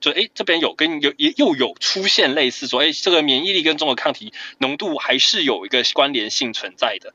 [0.00, 7.14] 就诶，这边有跟有也又有出现类似说，诶，这个免疫力跟综合抗体浓度还是有一个关联性存在的。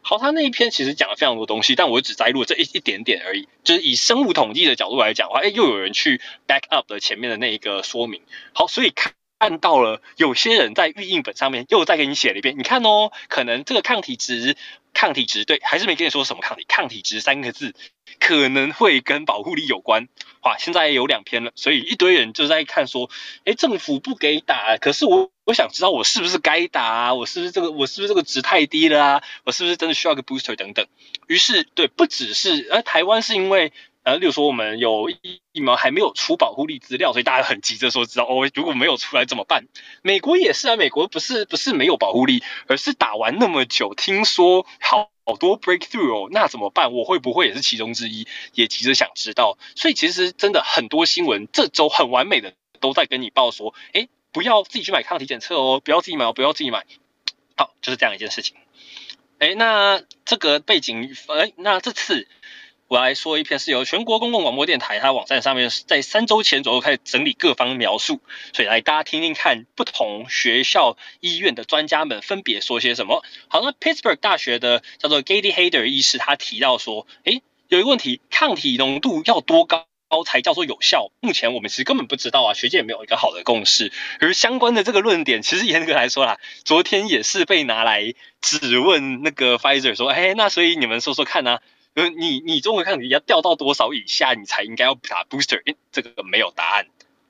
[0.00, 3.48] 好，他那一篇其实讲了非常多东西，但我只摘录这一一点点而已。
[3.62, 8.22] 就是以生物统计的角度来讲的话，诶，又有人去 back up 的前面的那一个说明。
[8.52, 8.92] 好，所以
[9.38, 14.56] 看到了有些人在预印本上面又再给你写了一遍，你看哦，可能这个抗体值。
[14.94, 16.64] 抗体值对，还是没跟你说什么抗体？
[16.66, 17.74] 抗体值三个字
[18.20, 20.08] 可能会跟保护力有关。
[20.42, 23.10] 哇，现在有两篇了，所以一堆人就在看说，
[23.44, 27.14] 哎，政府不给打，可是我我想知道我是不是该打啊？
[27.14, 29.22] 我是不是这个我是不是这个值太低了啊？
[29.44, 30.86] 我是不是真的需要个 booster 等等？
[31.26, 33.72] 于是对，不只是，而台湾是因为。
[34.04, 39.66] 呃，例如说我们有疫苗还没有出保护力资料，所以大家很急着说知道哦，如果没有出来怎么办？
[40.02, 46.92] 美国也是啊，美国不是不是没有保护力，而是打完那么久，听说好好多 breakthrough 哦，那怎么办？
[46.92, 48.26] 我会不会也是其中之一？
[48.52, 49.56] 也急着想知道。
[49.74, 56.84] 所以其实真的很多新闻这周很完美的都在跟你报说，哎，不要自己去买抗体检测哦，不要自己买哦，不要自己买。
[57.56, 58.54] 好，就是这样一件事情。
[59.38, 62.28] 哎，那这个背景，哎，那这次。
[62.88, 68.20] 我来说一篇是由全国公共广播电台它网站上面在三周前左右开始整理各方描述，
[68.52, 73.24] 所以来大家听听看不同学校医院的专家们分别说些什么。
[73.48, 79.86] 好，那 Pittsburgh 大学的叫做 Gady Hader 医师他提到说，诶，有一个问题，抗体浓度要多高？
[80.24, 83.90] 才叫做有效，目前我们其实根本不知道啊，学界也没有一个好的共识。
[84.20, 91.60] 而相关的这个论点，其实严格来说啦，昨天也是被拿来质问那个 Pfizer 说，哎，那所以你们说说看啊，
[91.94, 95.62] 呃，你你中和抗体要掉到多少以下，你才应该要打 booster？
[95.92, 96.86] 这个没有答案。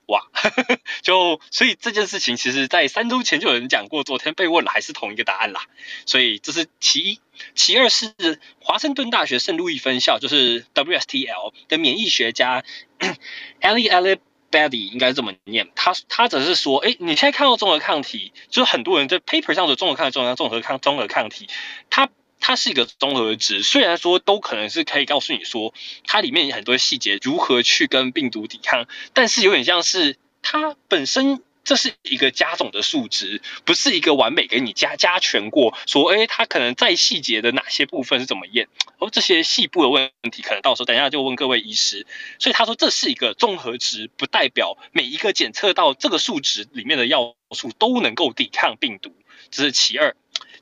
[0.07, 0.20] 哇，
[1.00, 5.62] 就所以这件事情，其实在三周前就有人讲过，昨天被问了，还是同一个答案啦。
[6.05, 7.20] 所以这是其一，
[7.55, 8.12] 其二是
[8.61, 12.64] 华盛顿大学圣路易分校，就是 WSTL 的免疫学家
[13.62, 21.48] Ali Alibadi 应该这么念，他他则是说，哎，你现在看到综合抗体，就是很多人在 paper 上的综合抗体，综合抗综合抗体，
[21.90, 22.09] 他。
[22.46, 25.72] 它是一个综合值，虽然说都可能是可以告诉你说
[26.04, 42.07] 它里面有很多细节如何去跟病毒抵抗，但是有点像是它本身这是一个加总的数值，不是一个完美给你加加权过，说哎它可能在细节的哪些部分是怎么验，哦这些细部的问题可能到时候等一下就问各位医师，
[42.38, 49.14] 所以他说这是一个综合值，不代表每一个检测到这个数值里面的要素都能够抵抗病毒，
[49.50, 50.14] 这是其二。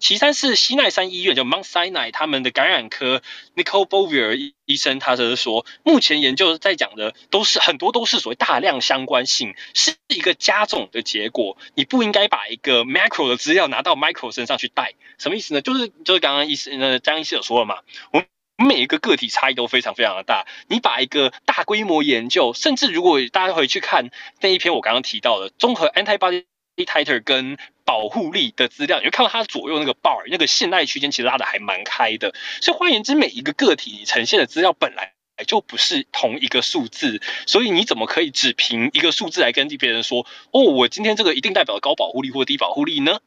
[0.02, 3.22] 其三是西奈山医院，就 Mount Sinai 他们的感染科
[3.54, 11.56] Nicole Bovier 医生，他则是说，目前研究在讲的都是很多都是所谓大量相关性，是一个加重的结果。
[11.76, 15.62] 你不应该把一个 macro 的资料拿到 micro 身上去带，什么意思呢？
[15.62, 17.76] 就是就是刚刚医生呃张医师有说了嘛，
[18.10, 24.10] 我们每一个个体差异都非常非常的大，你把一个大规模研究，甚至如果大家回去看
[24.40, 26.44] 那一篇我刚刚提到的综合 antibody
[26.76, 35.12] titer 跟保护力的资料，你会看到它左右那个 bar 那个信赖区间其实拉的还蛮开的，所以换言之，每一个个体你呈现的资料本来
[35.46, 43.20] 就不是同一个数字，所以你怎么可以只凭一个数字来跟别人说，哦，我今天这个一定代表高保护力或低保护力呢？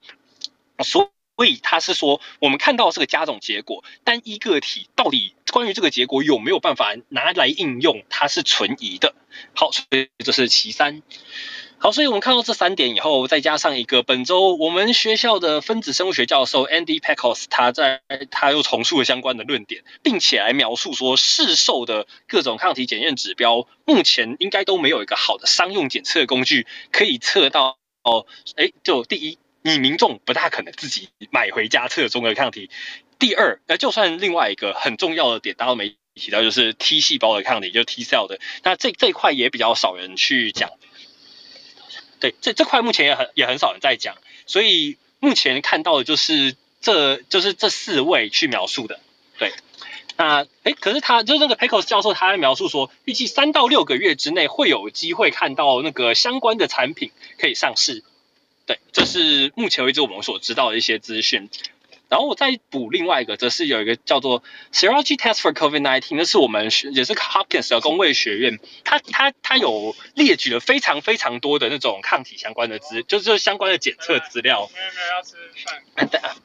[0.84, 1.12] 所
[1.46, 9.14] 以他是说，我们看到这个加总结果，单一个体到底关于这个结果有没有办法拿来应用，它是存疑的。
[9.54, 11.02] 好，所以这是其三。
[11.78, 28.26] 好，所以我们看到这三点以后，再加上一个本周我们学校的分子生物学教授 Andy Peckos，他在他又重述了相关的论点，并且来描述说，市售的各种抗体检验指标，目前应该都没有一个好的商用检测工具可以测到哦。
[28.56, 32.70] 哎，就第一，你民众不大可能自己买回家测中和抗体；
[33.20, 40.72] 第二，呃，就算另外一个很重要的点，大家都没提到，就是 T 细胞的抗体，就 T cell 的，那这这一块也比较少人去讲。
[42.26, 49.00] 对，这这块目前也很也很少人在讲，所以目前看到的就是这就是这四位去描述的。
[49.38, 49.54] 对，
[50.18, 58.04] 那哎，可是他就是那个 Pecos 教授，他在描述说，预计三到六个月之内会有机会看到那个相关的产品可以上市。
[58.66, 61.52] 对，这是目前为止我们所知道的一些资讯。
[62.10, 66.70] 然后我再补另外一个，则是有一个叫做 Serology Test for COVID-19，那是我们也
[67.04, 74.70] 是 Hopkins 的公卫学院，它它它有列举了非常非常多的那种抗体相关的资，就是相关的检测资料。
[74.74, 76.36] 没有没有要吃饭。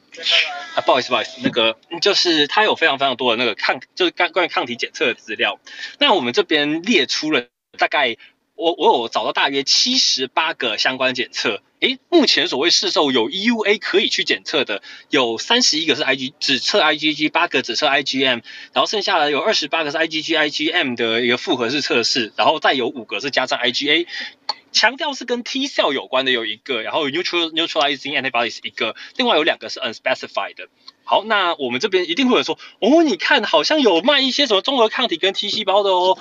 [0.75, 5.59] 啊，不好意思不好意思，那个就是它有非常非常多的那个抗，就是关关于抗体检测的资料。
[5.99, 7.47] 那我们这边列出了
[7.77, 8.17] 大概。
[8.61, 18.43] 我我有找到大约七十八个相关检测，诶，目前所谓市售有 EUA 可以去检测的，有三十一个是 IG 只测 IgG，八个只测 IgM，
[18.73, 24.05] 然后剩下的有二十八个是 IgG IgM 的一个复合式测试，然后再有五个是加上 IgA，
[24.71, 30.67] 强调是跟 T cell 有关的有一个，然后 neutral neutralizing antibodies 一个，另外有两个是 unspecified。
[31.03, 36.19] 好，那我们这边一定会有说，哦，你看好像有卖一些什么综合抗体跟 T 细胞的哦。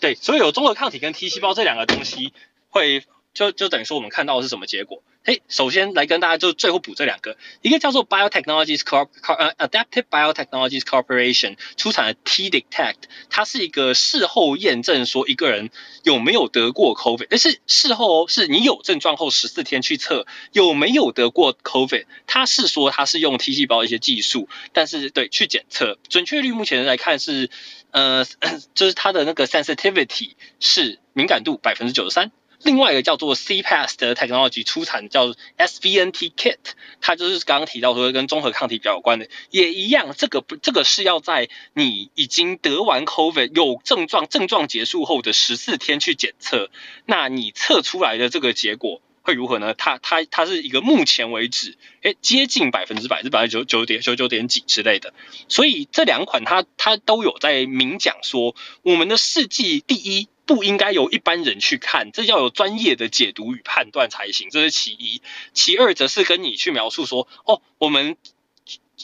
[0.00, 2.32] 对，所以有综合抗体跟 T 细胞这两个东西
[2.68, 3.02] 会，
[3.36, 5.02] 就就等于说我们看到的是什么结果？
[5.22, 12.94] 嘿，首先来跟大家就最后补这两个，一个叫做 Biotechnologies Corp 呃 Adaptive Biotechnologies Corporation 出产的 T-Detect，
[13.28, 15.68] 它是一个事后验证说一个人
[16.02, 27.50] 有没有得过 COVID，但是事后哦，是你有症状后十四天去测有没有得过 COVID，它是说它是用 T 细胞一些技术，但是对去检测准确率目前来看是
[27.90, 28.24] 呃
[28.74, 32.32] 就是它的那个 sensitivity 是敏感度百分之九十三。
[32.66, 36.58] 另外一个叫做 CPAS 的 technology 出产叫 SVNT kit，
[37.00, 46.68] 它就是刚刚提到说跟综合抗体比较有关的，也一样，这个不这个是要在你已经得完 COVID 有症状症状结束后的十四天去检测，
[47.04, 49.72] 那你测出来的这个结果会如何呢？
[49.74, 55.14] 它它它是一个目前为止，哎，接近百分之百，是百分之九九点九九点几之类的。
[55.48, 65.20] 所以这两款它它都有在明讲说，我们的试剂第一不应该由一般人去看，这要有专业的解读与判断才行，这是其一。
[65.52, 68.16] 其二则是跟你去描述说，哦，我们。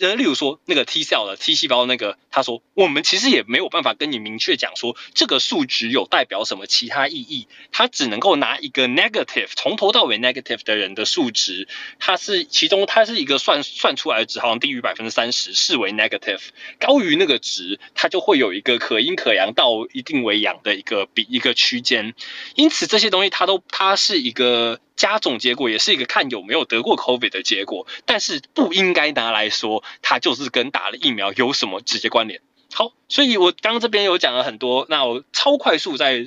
[0.01, 16.41] 呃，例如说那个 T cell 的 T 细胞那个，他说我们其实也没有办法跟你明确讲说这个数值有代表什么其他意义，他只能够拿一个 negative 从头到尾 negative 的人的数值，它是其中它是一个算算出来的值，好像低于百分之三十视为 negative，
[16.81, 22.15] 高于那个值，它就会有一个可阴可阳到一定为阳的一个比一个区间，
[22.55, 24.81] 因此这些东西它都它是一个。
[24.95, 32.41] 加总结果也是一个看有没有得过 COVID 的结果，但是不应该拿来说它就是跟打了疫苗有什么直接关联。
[32.73, 36.27] 好，所以我刚刚这边有讲了很多，那我超快速在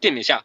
[0.00, 0.44] 电影下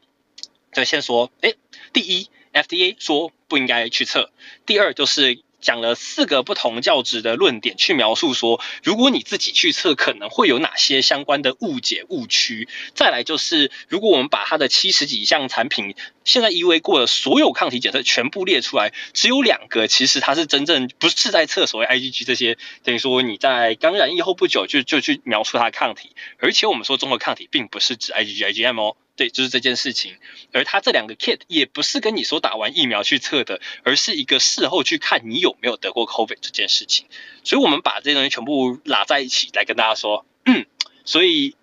[0.74, 1.54] 就先说，哎，
[1.94, 4.32] 第一，FDA 说不应该去测，
[4.66, 5.42] 第二就是。
[5.62, 12.68] 讲了四个不同教职的论点，去描述说，如果你自己去测，可能会有哪些相关的误解误区。
[12.94, 15.96] 再来就是，如果我们把它的七十几项产品，
[16.26, 28.96] 现在 EUA 过的所有抗体检测全部列出来，只有两个，其实它是真正不是在测所谓 IgG 这些，等于说你在刚染疫后不久就就去描述它的抗体，而且我们说中和抗体并不是指 IgG、IgM 哦。
[29.16, 30.16] 对，就是这件事情。
[30.52, 37.06] 而他这两个 kit 也不是跟你说打完疫苗去测的，而是一个事后去看你有没有得过 COVID 这件事情。
[37.44, 40.66] 所以，我们把这些东西全部拉在一起来跟大家说，嗯，
[41.06, 41.56] 所以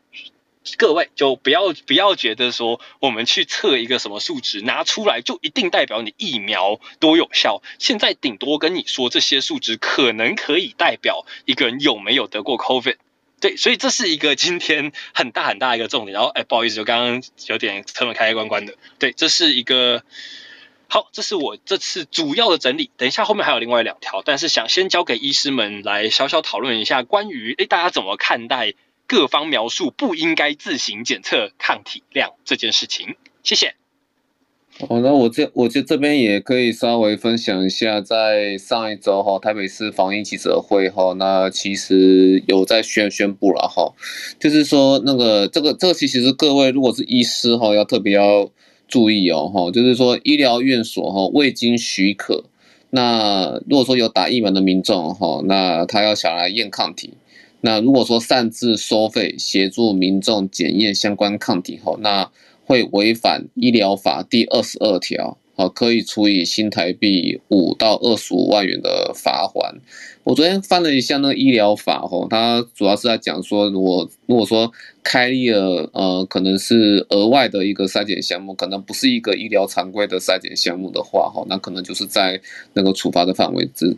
[0.77, 7.63] 各位就不要不要觉得说我们去测一个什么数值拿出来就一定代表你疫苗多有效。
[7.79, 12.97] 现在顶多跟你说这些数值可能可以代表一个人有没有得过 COVID。
[13.41, 16.15] 对，所以这是一个今天很大很大一个重点。
[16.15, 18.75] 然后，哎，不好意思，就刚刚有点车门开开关关的。
[18.99, 20.03] 对，这是一个
[20.89, 22.91] 好，这是我这次主要的整理。
[22.97, 28.75] 等一下后面还有另外两条，但是想先交给医师们来小小讨论一下关于哎大家怎么看待
[29.07, 33.17] 各方描述不应该自行检测抗体量这件事情。
[33.43, 33.77] 谢谢。
[34.87, 43.93] 哦，那我这我这这边也可以稍微分享一下，在上一周哈，台北市防疫记者会哈，那其实有在宣宣布了哈，
[44.39, 48.49] 就是说那个这个这个其实各位如果是医师哈，要特别要
[48.87, 52.45] 注意哦哈，就是说医疗院所哈未经许可，
[52.91, 57.15] 那如果说有打疫苗的民众哈，那他要想来验抗体，
[57.63, 62.31] 那如果说擅自收费协助民众检验相关抗体后，那
[62.69, 69.75] 会违反医疗法第二十二条，好，可以处以新台币五到二十五万元的罚款。
[70.23, 74.71] 我昨天翻了一下那个医疗法，吼，它主要是在讲说，如果如果说
[75.03, 82.39] 开立了，呃，可能是额外的一个筛检项目，可能不是一个医疗常规的筛检项目的话，吼，那可能就是在
[82.75, 83.97] 那个处罚的范围之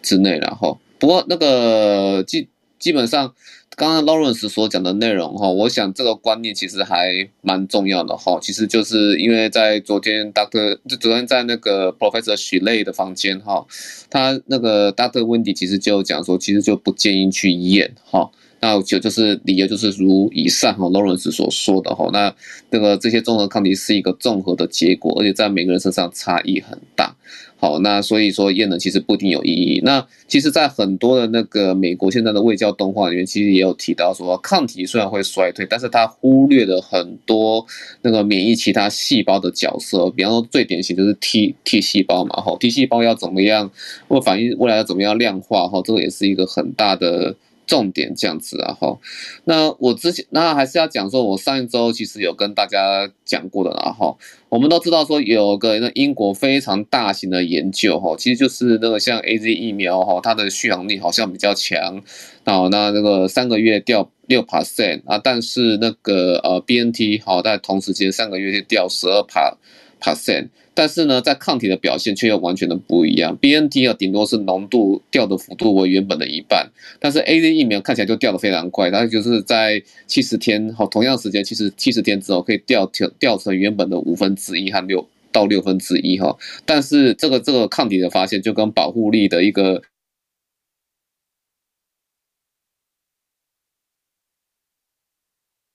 [0.00, 0.78] 之内了，吼。
[1.00, 3.34] 不过那个基基本上。
[3.74, 8.38] 刚刚 Lawrence 所讲的内容哈，我想这个观念其实还蛮重要的哈。
[8.40, 13.66] 其实就是因为在昨天 Doctor 就昨天在那个 Professor 许雷的房间哈，
[14.10, 18.30] 他那个 Doctor Wendy 其实就讲说，其实就不建议去验哈。
[18.60, 22.32] 那就就是理由就是如以上哈，Lawrence 所说的哈，那
[22.70, 27.16] 那个这些综合抗体是一个综合的结果，而且在每个人身上差异很大。
[27.62, 29.80] 好，那所以说验了其实不一定有意义。
[29.84, 37.64] 那其实，在很多的那个美国现在的卫教动画里面，其实也有提到说，抗体虽然会衰退，但是它忽略了很多
[38.02, 40.10] 那个免疫其他细胞的角色。
[40.10, 43.70] 比方说，最典型就是 T T 细胞嘛，哈，T 细胞要怎么样
[44.08, 47.36] 或反应未来要怎么样量化，哈，这个也是一个很大的。
[47.66, 48.98] 重点这样子啊，哈，
[49.44, 54.16] 那我之前那还是要讲说，我上一周其实有跟大家讲过的啦，哈，
[54.48, 62.02] 我们都知道说有个那英国非常大型的研究，哈，其实就是那个像 AZ 疫苗，哈，它的续航力好像比较强，
[62.44, 69.22] 好，那那个三个月掉六 percent 啊，但是那个呃 BNT 好，在同时间三个月就掉十二
[70.02, 70.48] percent。
[70.74, 73.36] 但是呢，在抗体的表现却又完全的不一样。
[73.36, 86.34] BNT 啊，顶多是浓度掉的幅度为原本的一半，但是 AZ 疫苗看起来就掉的非常快，它就是在七十天，好，同样时间，其实七十天之后可以掉掉掉成原本的五分之一和六到六分之一哈。
[86.64, 89.82] 但是这个这个抗体的发现就跟保护力的一个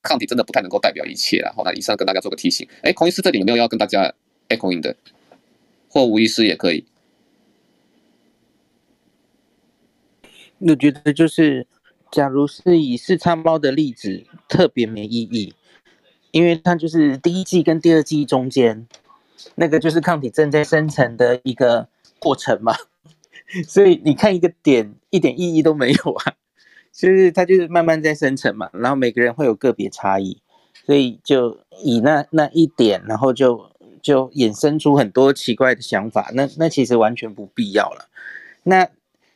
[0.02, 1.52] 抗体真的不太能够代表一切了。
[1.54, 2.66] 好，那以上跟大家做个提醒。
[2.82, 4.12] 哎，孔医师这里有没有要跟大家
[4.48, 4.96] ？echoing 的，
[5.88, 6.84] 或无意识也可以。
[10.58, 11.66] 我觉得就是，
[12.10, 15.54] 假如是以四叉猫的例子，特别没意义，
[16.32, 18.88] 因为它就是第一季跟第二季中间，
[19.54, 21.88] 那个就是抗体正在生成的一个
[22.18, 22.74] 过程嘛。
[23.66, 26.34] 所以你看一个点一点意义都没有啊，
[26.92, 30.42] 就是它就是慢慢在生成嘛，然后每个人会有个别差异，
[30.84, 33.70] 所以就以那那一点，然后就
[34.08, 38.08] 就衍生出很多奇怪的想法，那那其实完全不必要了。
[38.62, 38.88] 那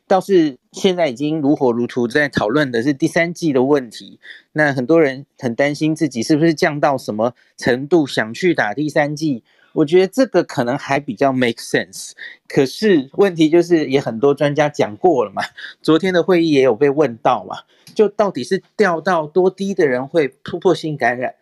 [0.07, 4.18] 倒是现在已经如火如荼在讨论的是第三季的问题，
[4.53, 9.45] 那很多人很担心自己是不是降到什么程度想去打第三季。
[9.75, 12.12] 我觉得这个可能还比较 make sense，
[12.49, 15.43] 可是问题就是也很多专家讲过了嘛，
[15.83, 17.59] 昨天的会议也有被问到嘛，
[17.95, 21.35] 就到底是掉到多低的人会突破性感染，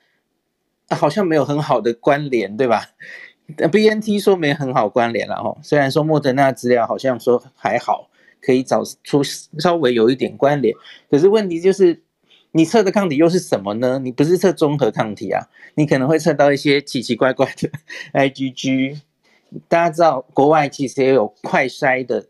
[0.90, 2.90] 好像没有很好的关联，对吧
[3.56, 8.10] ？BNT 说没很好关联了哈，虽然说莫德纳资料好像说还好，
[8.40, 10.74] 可以找出稍微有一点关联，
[11.10, 12.02] 可是问题就是。
[12.52, 14.00] 你测的抗体又是什么呢？
[14.00, 15.40] 你不是测综合抗体啊，
[15.76, 17.70] 你可能会测到一些奇奇怪怪的
[18.12, 18.98] IgG。
[19.68, 22.26] 大家知道国外其实也有快筛的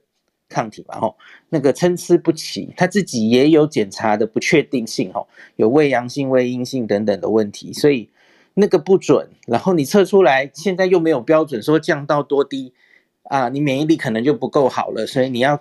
[0.47, 1.01] 抗体嘛？
[1.01, 1.17] 吼，
[1.49, 8.11] 那个参差不齐，他自己也有检查的不确定性，吼，有伪阳性、伪阴性等等的问题，所以
[8.61, 9.29] 那个不准。
[9.47, 12.73] 然后你测出来，现在又没有标准说降到多低
[13.25, 15.61] 啊，你免疫力可能就不够好了，所以你要。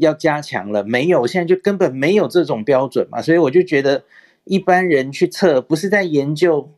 [0.00, 1.24] 要加强了没有？
[1.24, 4.02] 现在就根本没有这种标准嘛，所以我就觉得
[4.42, 6.68] 一般人去测，不是在研究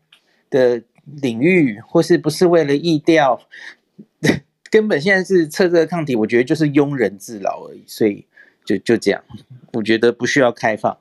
[0.50, 0.82] 的
[1.22, 3.40] 领域，或是不是为了疫调，
[4.70, 7.84] 根本现在是测这个抗体，我觉得就是庸人自扰而已。
[7.86, 8.26] 所以
[8.66, 9.24] 就就这样，
[9.72, 10.98] 我觉得不需要开放。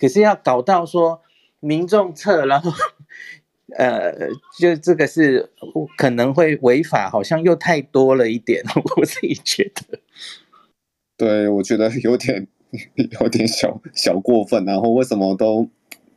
[0.00, 1.20] 可是要搞到说
[1.60, 2.72] 民众测，然后
[3.76, 5.50] 呃，就这个是
[5.96, 8.62] 可能会违法，好像又太多了一点，
[8.96, 9.98] 我自己觉得。
[11.16, 12.46] 对，我觉得有点
[13.20, 15.68] 有点小小过分，然后为什么都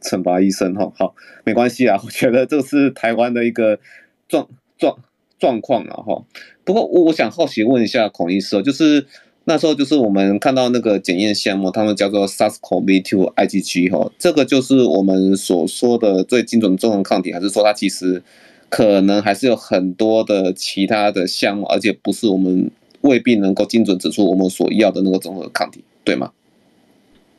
[0.01, 0.73] 惩罚医生？
[0.75, 3.79] 哈，好，没关系啊，我觉得这是台湾的一个
[4.27, 4.47] 状
[4.77, 4.99] 状
[5.37, 6.23] 状况了哈。
[6.63, 9.07] 不过我我想好奇问一下孔医师，就是
[9.45, 18.21] 那时候就是我们看到那个检验项目，他们叫做 SARS-CoV-2 IgG 哈，这个就是我们所说的最精准的中和抗体，还是说它其实
[18.69, 22.71] 可能还是有很多的其他的项目，而且不是我们。
[23.01, 26.33] 未必能够精准指出我们所要的那个综合抗体，对吗？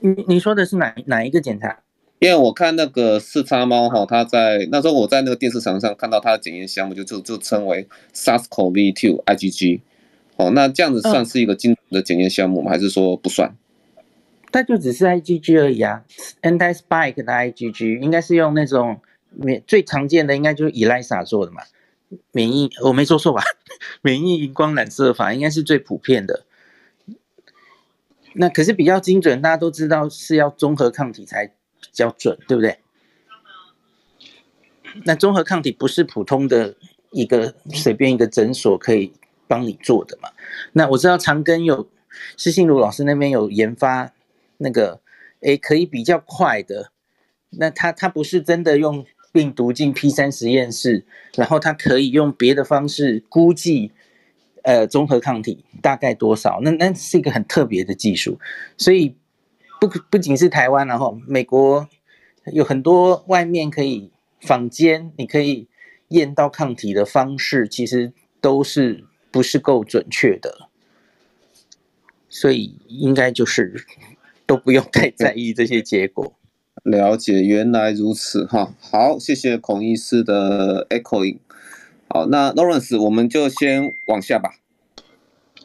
[0.01, 1.79] 你你说的是哪哪一个检查？
[2.19, 9.81] 因为我看那个四叉猫哈，它在那时候我在那个电视墙上看到它的检验项目就，就就就称为 SARS-CoV-2 IgG。
[10.47, 12.71] 哦，那这样子算是一个精准的检验项目吗？
[12.71, 13.57] 还是说不算？
[14.51, 16.05] 它就只是 IgG 而已啊
[16.43, 21.63] ，anti-spike 的 IgG 应该是用那种免最常见的，应该就是 ELISA 做的嘛。
[22.33, 23.43] 免疫，我没说错吧？
[24.03, 26.45] 免疫荧光染色法应该是最普遍的。
[28.35, 31.55] 那可是比较精准，大家都知道是要综合抗体才比
[31.93, 32.79] 较准，对不对？
[35.05, 36.75] 那综合抗体不是普通的
[37.13, 39.15] 一个随便一个诊所可以
[39.47, 40.29] 帮你做的嘛？
[40.73, 41.89] 那我知道长庚有
[42.37, 44.13] 施信如老师那边有研发
[44.59, 45.01] 那个，
[45.41, 46.91] 诶，可以比较快的。
[47.51, 49.05] 那他他不是真的用。
[49.35, 53.91] 病毒进 P 三实验室，然后它可以用别的方式估计，
[54.63, 56.61] 呃，综合抗体大概多少？
[56.61, 58.39] 那那是一个很特别的技术，
[58.77, 59.17] 所以
[59.81, 61.89] 不不仅是台湾，然后美国
[62.53, 64.11] 有很多外面可以
[64.43, 65.67] 坊间你可以
[66.09, 68.13] 验到抗体的方式，其实
[68.43, 69.03] 都是
[69.33, 70.69] 不是够准确的，
[72.29, 73.85] 所以应该就是
[74.47, 76.35] 都不用太在意这些结果。
[76.85, 78.75] 了解，原来如此哈。
[78.81, 81.39] 好，谢谢孔医师的 echoing。
[82.09, 84.57] 好，那 Lawrence，我们就先往下吧。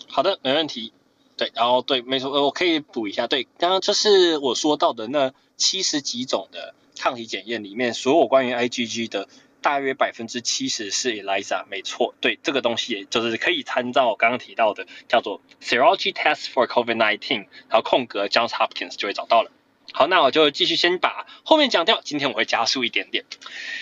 [0.08, 0.94] 好的，没问题。
[1.36, 3.28] 对，然后对，没错，我可以补一下。
[3.28, 9.28] 对，刚刚就是我说到的那七十几种的抗体检验里面，所有关于 IgG 的
[9.68, 12.16] 大约百分之七十是 ELISA，没错。
[12.22, 19.52] 对，这个东西也就是可以参照我刚刚提到的，叫做 Serology Test for COVID-19，然后空格 Johns Hopkins 就会找到了。
[19.92, 22.00] 好，那我就继续先把后面讲掉。
[22.02, 23.26] 今天我会加速一点点。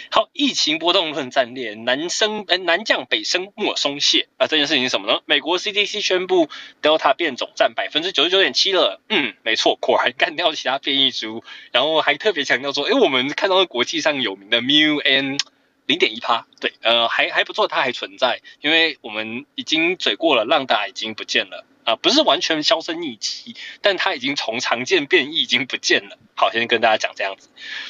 [0.10, 4.48] 好，疫情波动论战列，南升呃南降北升莫松懈啊！
[4.48, 5.20] 这件事情是什么呢？
[5.26, 6.50] 美国 CDC 宣布
[6.82, 9.02] Delta 变种占百分之九十九点七了。
[9.10, 15.38] 嗯，没错，果然干掉其他变异株，然后还特别强调说，诶，我们看到了国际上有名的 Mu N
[15.86, 21.66] 零点一趴，对，呃，还还不错，它还存在，因为我们已经嘴过了，浪打已经不见了。
[21.86, 26.18] 啊、不是完全销声匿迹，但它已经从常见变异已经不见了。
[26.36, 27.50] 好，先跟大家讲这样子。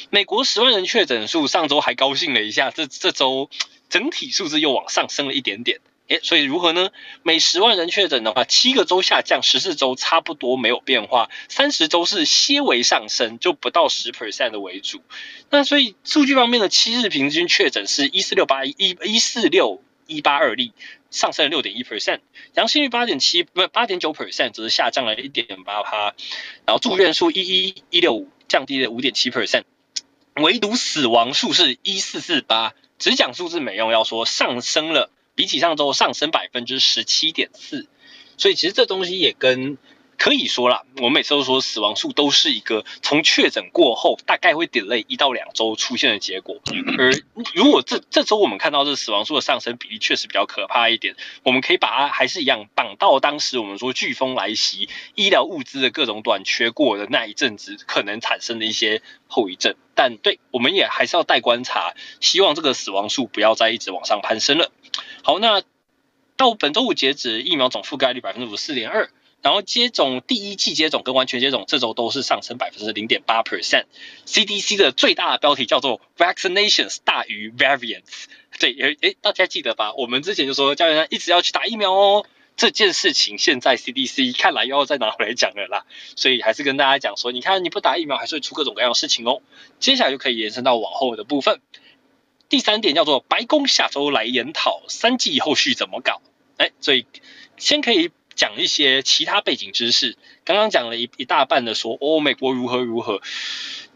[0.09, 3.49] 美国十万人确诊数上周还高兴了一下，这这周
[3.89, 5.79] 整体数字又往上升了一点点。
[6.07, 6.91] 诶，所以如何呢？
[7.23, 15.01] 每十万人确诊的话，七个周下降，十四周差不多没有变化，三十周是些微上升，就不到十 percent 的为主。
[15.49, 20.73] 那所以数据方面的七日平均确诊是一四六八一一四六一八二例，
[21.09, 22.19] 上升了六点一 percent，
[22.53, 26.13] 阳性率八点七不八点九 percent，只是下降了一点八趴，
[26.67, 29.63] 然后住院数一一一六五，降低了五点七 percent，
[30.35, 37.87] 唯独死亡数是一四四八，只讲数字没用，要说上升了，比起上周上升百分之十七点四，
[38.37, 39.77] 所以其实这东西也跟。
[40.17, 46.61] 可以说啦，我们每次都说死亡数都是一个从确诊过后大概会 delay 一到两周出现的结果。
[46.97, 47.11] 而
[47.53, 59.75] 如果这这周我们看到这死亡数的上升比例确实比较可怕一点，我们可以把它还是一样绑到当时我们说飓风来袭、医疗物资的各种短缺过的那一阵子可能产生的一些后遗症。
[59.95, 64.71] 但对，我们也还是要待观察，希望这个死亡数不要再一直往上攀升了。
[65.25, 65.63] 好，那
[66.37, 69.09] 到本周五截止，疫苗总覆盖率百分之五十四点二。
[69.41, 73.85] 然后接种第一剂接种跟完全接种这周都是上升百分之零点八 percent。
[74.27, 78.25] CDC 的最大的标题叫做 Vaccinations 大于 Variants。
[78.59, 79.95] 对，诶诶，大家记得吧？
[79.95, 82.27] 我们之前就说教员一直要去打疫苗哦。
[82.55, 85.87] 这件事情现在 CDC 看来又要再拿回来讲了啦。
[86.15, 89.41] 所以还是跟大家讲说，你看你不打疫苗还是会出各种各样的事情哦。
[89.79, 91.61] 接下来就可以延伸到往后的部分。
[92.49, 96.21] 第三点叫做白宫下周来研讨三季后续怎么搞。
[96.57, 97.05] 哎，所以
[97.57, 98.11] 先可以。
[98.35, 103.21] 讲一些其他背景知识，刚刚讲了一一大半的说哦，美国如何如何。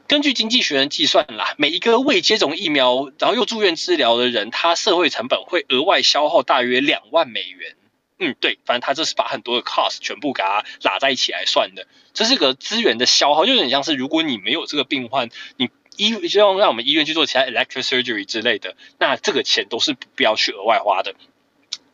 [0.07, 7.75] 根据经济学人计算啦，每一个未接种疫苗然后又住院治疗的人，他社会成本会额外消耗大约两万美元。
[8.17, 15.69] 嗯，对，反正他这是把很多的 cost 全部给它拉在一起来算的，这是个资源的消耗，就有点像是如果你没有这个病患，你
[15.99, 21.13] 医就要让我们医院去做其他 elective surgery 之类的，那这个钱都是不要去额外花的。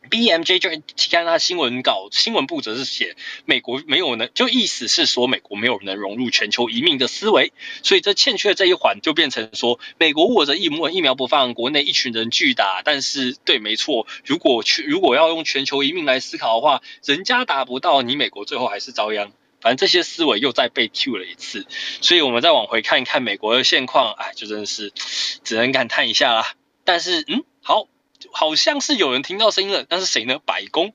[0.08, 7.52] BMJ 就其他他新闻稿，新闻部则是写美国没有能，就意思是说美国没有能融入全球移民的思维，
[7.82, 21.66] 所以这欠缺这一环就变成说美国握着疫苗疫苗不放，国内一群人拒打，但是对，没错，如果去如果要用全球移民来思考的话，人家打不到，你美国最后还是遭殃，反正这些思维又再被 Q 了一次，
[22.00, 24.92] 所以我们再往回看一看美国的现况，哎，就真的是
[25.44, 26.54] 只能感叹一下啦。
[26.84, 27.88] 但是嗯，好。
[28.32, 30.40] 好像是有人听到声音了，但是谁呢？
[30.44, 30.94] 白宫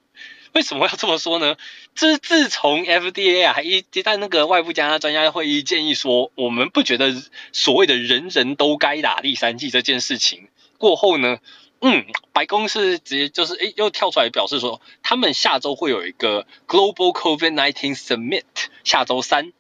[0.54, 1.56] 为什么要这么说呢？
[1.94, 7.16] 这自从 FDA 啊还一接待那个外部加拿大专家会议建议说，我们不觉得
[7.54, 10.50] 所谓的人人都该打第三剂这件事情
[10.80, 11.38] 过后呢，
[11.82, 18.44] 嗯，白宫是直接就是诶又跳出来表示说，他们下周会有一个 Global COVID-19 Summit，
[18.84, 19.52] 下周三。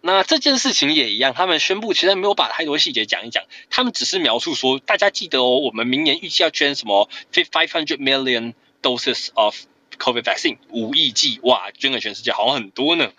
[0.00, 9.54] 那这件事情也一样，他们宣布其实没有把太多细节讲一讲，他们只是描述说，大家记得哦，我们明年预计要捐什么 five hundred million doses of
[9.98, 13.12] COVID vaccine，五亿剂，哇，捐给全世界好很多呢。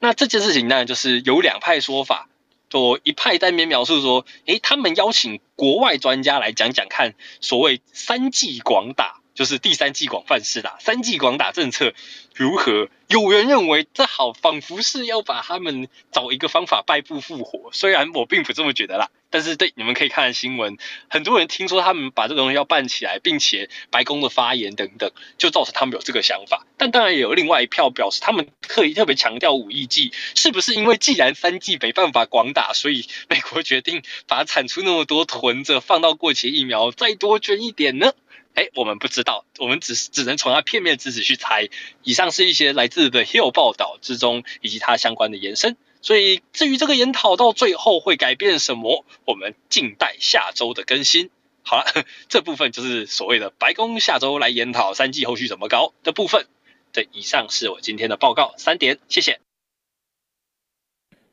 [0.00, 2.28] 那这件事情呢，就是有两派说法，
[2.68, 9.20] 就一派在那边描述说，诶，他们邀请国外专家来讲讲看，所谓三 G 广打。
[9.38, 11.94] 就是第三季广泛试打，三季广打政策
[12.34, 12.88] 如何？
[13.06, 17.70] 有人认为这好，仿佛是要把他们找一个方法败部复活。
[17.72, 20.76] 虽然我并不这么觉得啦，但是对，你们可以看看新闻，
[21.08, 26.66] 很多人听说他们把这个东西要办起来，并且白宫的发言等等，就造成他们有这个想法。
[26.76, 38.12] 但当然也有另外一票表示，他们刻意特别强调五亿剂，是不是因为既然三剂没办法广打，所以美国决定把产出那么多囤着，放到过期疫苗再多捐一点呢？
[38.54, 41.68] 哎，我们不知道，我们只是只能从他片面之词去猜。
[42.02, 45.76] 以上是一些来自的 Hill 报道之中以及它相关的延伸。
[46.00, 51.30] 所以至于这个研讨到最后会改变什么，我们静待下周的更新。
[51.62, 51.84] 好了，
[52.28, 56.46] 这部分就是所谓的白宫下周来研讨三季后续怎么搞的部分。
[56.92, 59.40] 对，以上是我今天的报告三点，谢谢。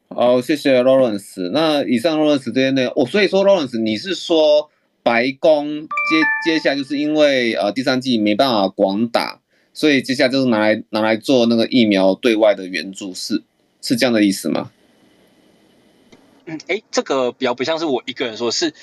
[0.10, 1.50] 好，谢谢 Lawrence。
[1.52, 2.88] 那以上 Lawrence 这边呢？
[2.96, 4.70] 哦，所以说 Lawrence，你是说？
[5.06, 9.40] 白宫接接下来就是因为呃第三季没办法广打，
[9.72, 13.44] 所以接下来就是拿来拿来做那个疫苗对外的援助，是
[13.84, 14.72] 是这样的意思吗？
[16.46, 18.74] 嗯，哎，这个比较不像是我一个人说，是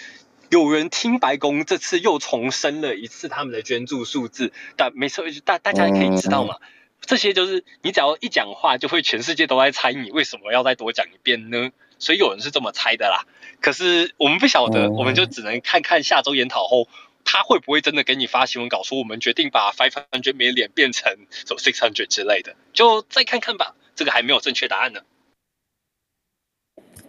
[0.48, 6.66] 有人听白宫这次又重申了一次他们的捐助数字，但没错，大大家可以知道嘛，嗯、
[7.03, 11.70] 这些就是你只要一讲话，就会全世界都在猜你为什么要再多讲一遍呢？
[11.98, 13.26] 所以有人是这么猜的啦。
[13.61, 16.88] 可是我们不晓得，我们就只能看看下周研讨后，
[17.24, 23.74] 他会不会真的给你发新闻稿说我们决定把 five hundred million 变成什么 six hundred 之类的，就再看看吧。
[23.94, 25.03] 这个还没有正确答案呢。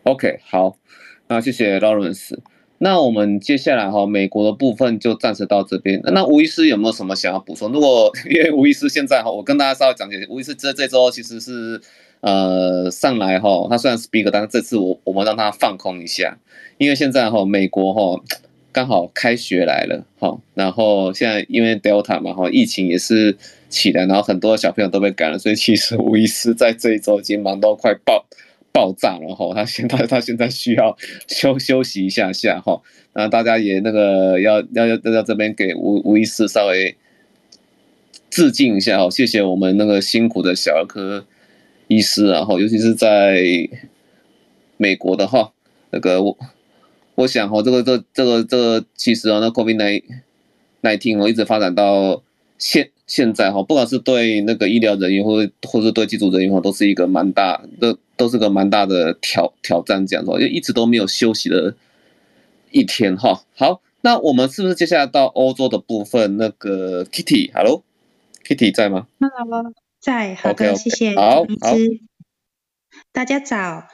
[0.04, 0.78] OK，好，
[1.28, 2.38] 那谢谢 Lawrence。
[2.84, 6.02] 那我们接下来哈，美国的部分就暂时到这边。
[6.04, 7.72] 那吴医师有没有什么想要补充？
[7.72, 11.82] 如果 因为吴医师现在哈，我跟大家稍微讲解，吴医师这这周其实是。
[12.26, 16.38] 呃，上来哈，他虽然 speak，但是这次我我们让他放空一下，
[16.78, 18.24] 因为现在哈，美国哈
[18.72, 23.36] 刚好开学来了，哈，然后现在因为 Delta 嘛，哈，疫情也是
[23.68, 28.26] 起来，然后很多小朋友都被感染，所以其实吴医师在这一周已经忙到快爆
[28.74, 30.98] 爆炸了，哈，他现在 他现在需要
[31.28, 32.82] 休休息一下下，哈，
[33.14, 36.98] 那大家也那个要要要要这边给吴吴医师稍微
[38.30, 41.26] 致敬一下，哈，谢谢我们那个辛苦的小儿科
[41.88, 43.42] 医师，然后尤其是在
[44.78, 45.54] 美国的哈，
[45.92, 46.38] 那个我。
[47.16, 50.02] 我想哈，这个这这个这个其实啊，那 COVID
[50.82, 52.24] 19哦，一直发展到
[52.58, 61.76] 现现在哈，不管是对那个医疗人员，或或是对机组人员，都是一个蛮大，都都是个蛮大的挑挑战，这样子，因为一直都没有休息的
[62.72, 63.44] 一天哈。
[63.56, 66.38] 好，那我们是不是接下来到欧洲的部分？
[66.38, 71.76] 那个 Kitty，Hello，Kitty 在吗？Hello，在，好的，okay, okay, 谢谢，好，好，
[73.12, 73.88] 大家早。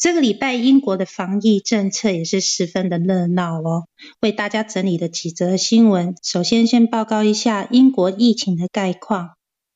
[0.00, 3.84] 这个礼拜英国的防疫政策也是十分的热闹哦，
[4.22, 6.14] 为大家整理了几则新闻。
[6.22, 9.32] 首先，先报告一下英国疫情的概况。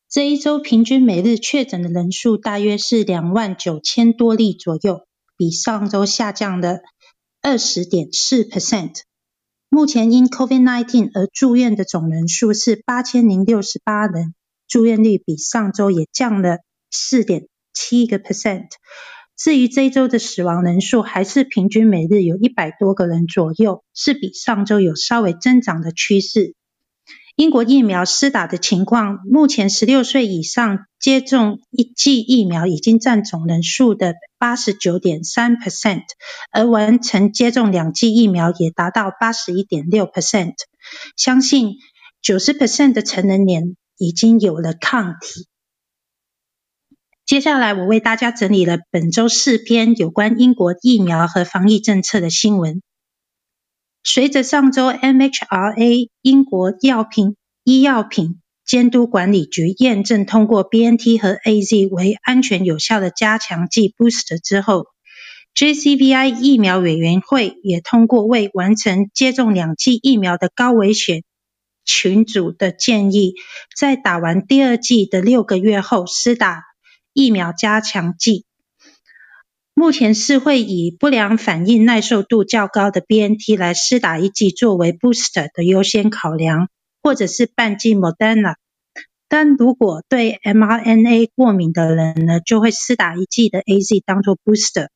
[0.08, 5.02] 这一周平均每日确诊的人数大约是两万九千多例左右，
[5.36, 6.78] 比上周下降了
[7.42, 9.02] 二十点四 percent。
[9.68, 14.34] 目前因 COVID-19 而住院的总人数是八千零六十八人，
[14.66, 16.60] 住院率比上周也降了
[16.90, 18.68] 四点七个 percent。
[19.36, 26.54] 至于这一周的死亡人数，还是平均每日有一百多个人左右，是比上周有稍微增长的趋势。
[27.34, 36.04] 英国疫苗施打的情况，目前十六岁以上接种一剂疫苗已经占总人数的八十九点三 percent，
[36.52, 40.54] 而完成接种两剂疫苗也达到八十一点六 percent，
[41.16, 41.78] 相信
[42.22, 45.48] 九十 percent 的成人年已经有了抗体。
[47.26, 52.82] 接下来，我为大家整理了本周四篇有关英国疫苗和防疫政策的新闻。
[54.02, 64.88] 随着上周 MHRA 英国药品医药品监督管理局验证通过 BNT 和 AZ 为安全有效的加强剂 boost 之后
[65.54, 71.22] ，JCVI 疫苗委员会也通过为完成接种两剂疫苗的高危险
[71.86, 73.32] 群组的建议，
[73.74, 76.60] 在打完第二剂的六个月后施打。
[77.14, 78.44] 疫苗加强剂
[79.72, 86.68] 目前是会以不良反应耐受度较高的 BNT 来施打一剂作为 booster 的优先考量，
[87.02, 88.56] 或者是半剂 Moderna。
[89.28, 94.88] 但如果对 mRNA 过敏的人呢，就会施打一剂的 AZ 当做 booster。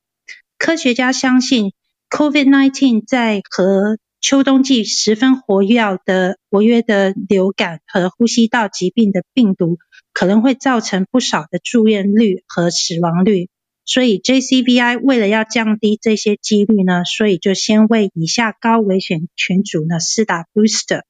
[0.57, 1.73] 科学家相信
[2.09, 9.77] ，COVID-19 在和秋冬季十分活跃的活跃的流感和呼吸道疾病的病毒，
[10.19, 13.47] 可能会造成不少的住院率和死亡率。
[13.85, 21.03] 所以 JCVI 为了要降低这些几率呢，所以就先为以下高危险群组呢施打 booster。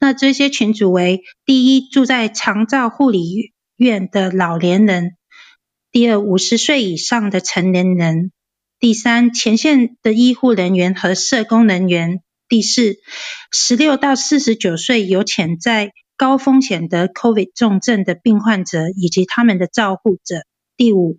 [0.00, 5.10] 那这些群组为：第一，住在长照护理院的老年人；
[5.90, 8.32] 第二，五十岁以上的成年人。
[8.80, 12.96] 第三，前线的医护人员和社工人员；第四，
[13.52, 15.92] 十六到四十九岁有潜在
[16.22, 20.42] 高风险的 COVID 重症的病患者以及他们的照护者；
[20.76, 21.18] 第五，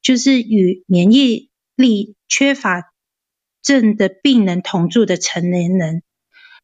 [0.00, 2.92] 就是与免疫力缺乏
[3.64, 6.04] 症的病人同住的成年人。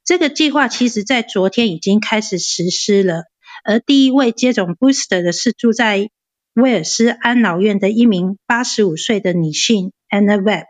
[0.05, 3.25] 这个计划其实在昨天已经开始实施了，
[3.65, 6.11] 而第一位接种 booster 的是住在
[6.55, 9.91] 威尔斯安老院的一名八十五岁的女性。
[10.09, 10.67] Anna Webb。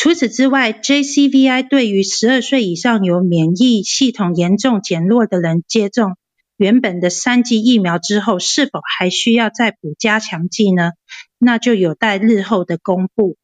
[0.00, 6.16] 除此之外，JCVI 对于十二岁以上有免疫系统严重减弱的人接种
[6.56, 10.92] 原本的三剂疫苗之后，是否还需要再补加强剂呢？
[11.36, 13.36] 那就有待日后的公布。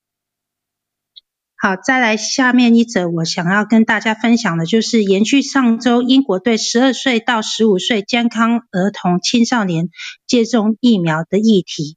[1.57, 9.89] 好，再来下面一则，我想要跟大家分享的就是延续上周英国对十二岁到十五岁健康儿童青少年
[10.29, 11.97] 接种疫苗的议题。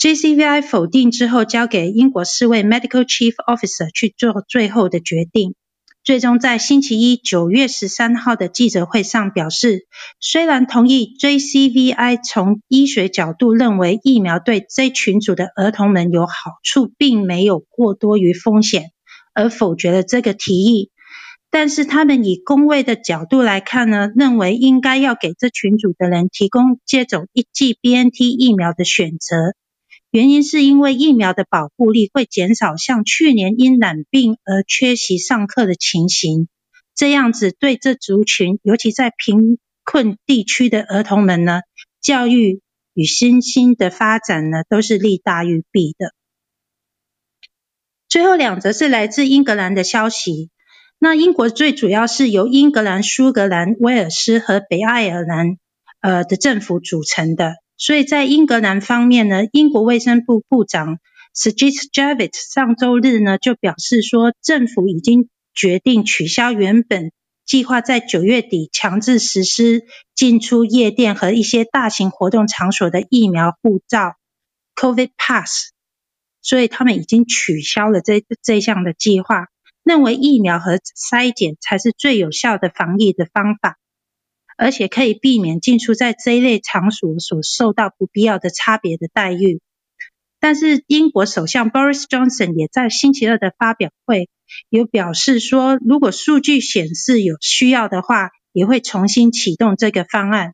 [0.00, 5.54] JCVI 否定之后，交给英国四位 Medical Chief Officer 去做最后的决定。
[6.02, 9.86] 最终在星期一九月十三号的记者会上表示，
[10.18, 16.32] 虽然同意 JCVI 从医学角度认为疫苗对这群组的儿童们有好
[16.64, 18.92] 处，并没有过多于风险，
[19.34, 20.90] 而否决了这个提议。
[21.50, 29.36] 但是他们以公卫的角度来看呢，认为应该要给这群组的人提供接种一剂 BNT 疫苗的选择。
[30.10, 36.48] 原因是因为疫苗的保护力会减少像去年因染病而缺席上课的情形，
[36.96, 41.60] 这样子对这族群，尤其在贫困地区的儿童们呢，
[42.00, 42.60] 教育
[42.92, 46.12] 与身心的发展呢，都是利大于弊的。
[48.08, 50.50] 最后两则是来自英格兰的消息。
[50.98, 55.56] 那英国最主要是由英格兰、苏格兰、威尔斯和北爱尔兰
[56.00, 60.98] 呃的政府组成的，所以在英格兰方面呢，英国卫生部部长
[61.34, 67.10] Sajid Javid 上周日呢就表示说，政府已经决定取消原本
[67.46, 74.16] 计划在九月底强制实施进出夜店和一些大型活动场所的疫苗护照
[74.76, 75.70] （COVID Pass），
[76.42, 79.46] 所以他们已经取消了这这项的计划。
[79.82, 83.78] 认为疫苗和筛检才是最有效的防疫的方法，
[84.60, 89.60] 而且可以避免进出在这一类场所所受到不必要的差别的待遇。
[90.38, 94.28] 但是，英国首相 Boris Johnson 也在星期二的发表会
[94.68, 100.52] 有表示说，如果数据显示有需要的话，也会重新启动这个方案。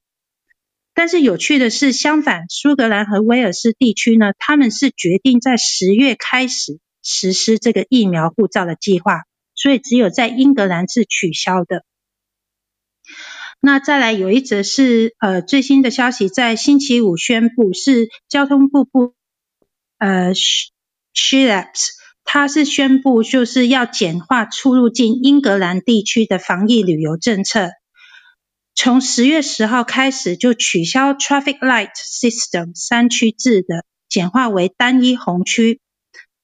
[0.94, 6.78] 但是有趣的是，相反，苏格兰和威尔斯地区呢，他们是决定在十月开始。
[7.08, 11.84] 实施这个疫苗护照的计划，所以只有在英格兰是取消的。
[13.60, 19.14] 那再来有一则是呃最新的消息，在星期五宣布是交通部部
[19.98, 20.32] 呃
[21.14, 21.88] Schleps，
[22.24, 27.70] 他是宣布就是要简化出入境英格兰地区的防疫旅游政策，
[28.74, 35.80] 从十月十号开始就取消 Traffic Light System 三区制的，简化为单一红区。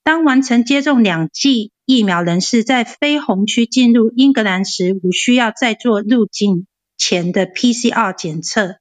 [0.03, 6.67] 当完成接种两剂疫苗人士在非红区进入英格兰时，无需要再做入境
[7.03, 8.77] 前的 PCR 检测。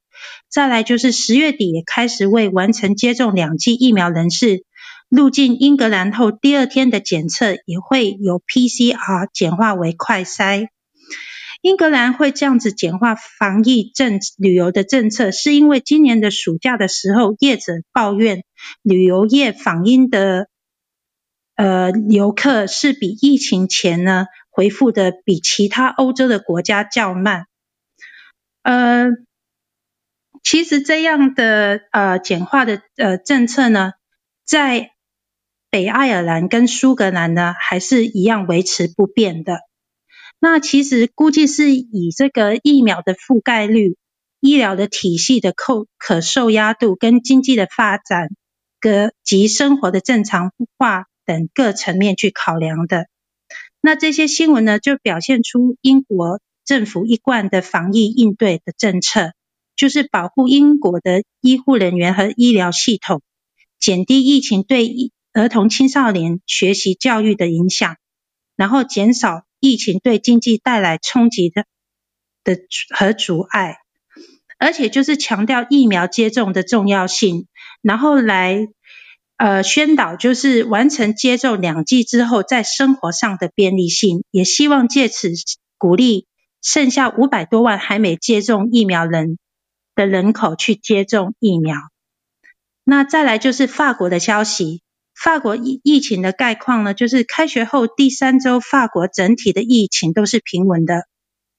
[0.47, 4.63] 再来就是十月底也开始为完成接种两剂疫苗人士
[5.09, 10.67] 入境英格兰后第二天的检测也会由 PCR 简化为快筛。
[11.61, 18.43] 英格兰会这样子简化防疫政旅游的政策，是因为今年的暑假的时候，业者抱怨
[18.83, 20.47] 旅游业访英的。
[21.55, 27.45] 呃，游客是比疫情前呢回复的比其他欧洲的国家较慢。
[28.63, 29.09] 呃，
[30.43, 33.93] 其实这样的呃简化的呃政策呢，
[34.45, 34.91] 在
[35.69, 39.59] 北爱尔兰跟苏格兰呢还是一样维持不变的。
[40.39, 43.97] 那其实估计是以这个疫苗的覆盖率、
[44.39, 48.29] 医疗的体系的可可受压度跟经济的发展
[48.79, 51.05] 个及生活的正常化。
[51.23, 53.05] 等各层面去考量的，
[53.79, 56.41] 那这些新闻呢，就表现出英国
[56.71, 59.33] 政府一贯的防疫应对的政策，
[59.75, 63.21] 就是保护英国的医护人员和医疗系统，
[63.77, 67.97] 减低疫情对儿童青少年学习教育的影响，
[68.55, 71.65] 然后减少疫情对经济带来冲击的
[72.45, 72.57] 的
[72.95, 73.75] 和阻碍，
[74.57, 77.47] 而且就是强调疫苗接种的重要性，
[77.81, 78.69] 然后来。
[79.37, 85.31] 呃，宣导就是完成接种两剂之后，在生活上的便利性，也希望借此
[85.79, 86.27] 鼓励
[86.61, 89.37] 剩下五百多万还没接种疫苗人
[89.95, 91.77] 的人口去接种疫苗。
[92.83, 94.81] 那再来就是法国的消息，
[95.15, 101.05] 法国疫疫情的概况呢，就是开学后第三周，法国整体的疫情都是平稳的。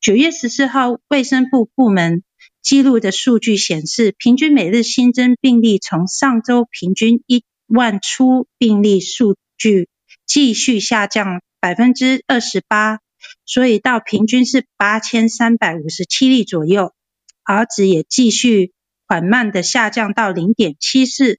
[0.01, 2.25] 九月十四号，卫生部部门
[2.61, 9.89] 记录的数据显示，平均每日新增病例从上周平均一万出病例数据
[10.27, 12.99] 继续下降百分之二十八，
[13.45, 16.95] 所以到平均是八千三百五十七例左右
[17.43, 18.73] ，R 值也继续
[19.07, 21.39] 缓慢的下降到零点七四，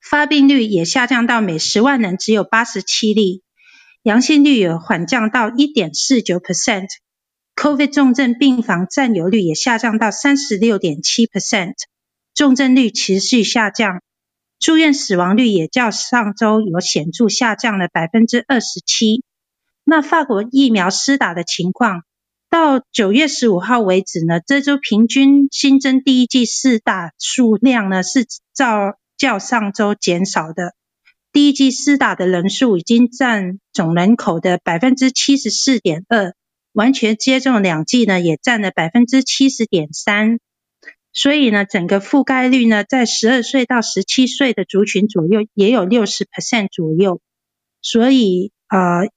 [0.00, 3.42] 发病率也下降到每十万人只有八十七例，
[4.02, 11.74] 阳性率也缓降到一点四九 percent，COVID 重症病房占有率也下降到三十六点七 percent，
[12.34, 14.02] 重症率持续下降。
[14.58, 19.22] 住院死亡率也较上周有显著下降了百分之二十七。
[19.88, 22.02] 那法国疫苗施打的情况，
[22.50, 30.74] 到九月十五号为止呢，这周平均新增第一剂施打数量呢是照较上周减少的。
[31.30, 36.34] 第一剂施打的人数已经占总人口的百分之七十四点二，
[36.72, 40.40] 完全接种两剂呢也占了百分之七十点三。
[41.12, 47.20] 所以呢，整个覆盖率呢，在十二岁到十七岁的族群左右，也有六十 percent 左右。
[47.80, 49.08] 所以，呃，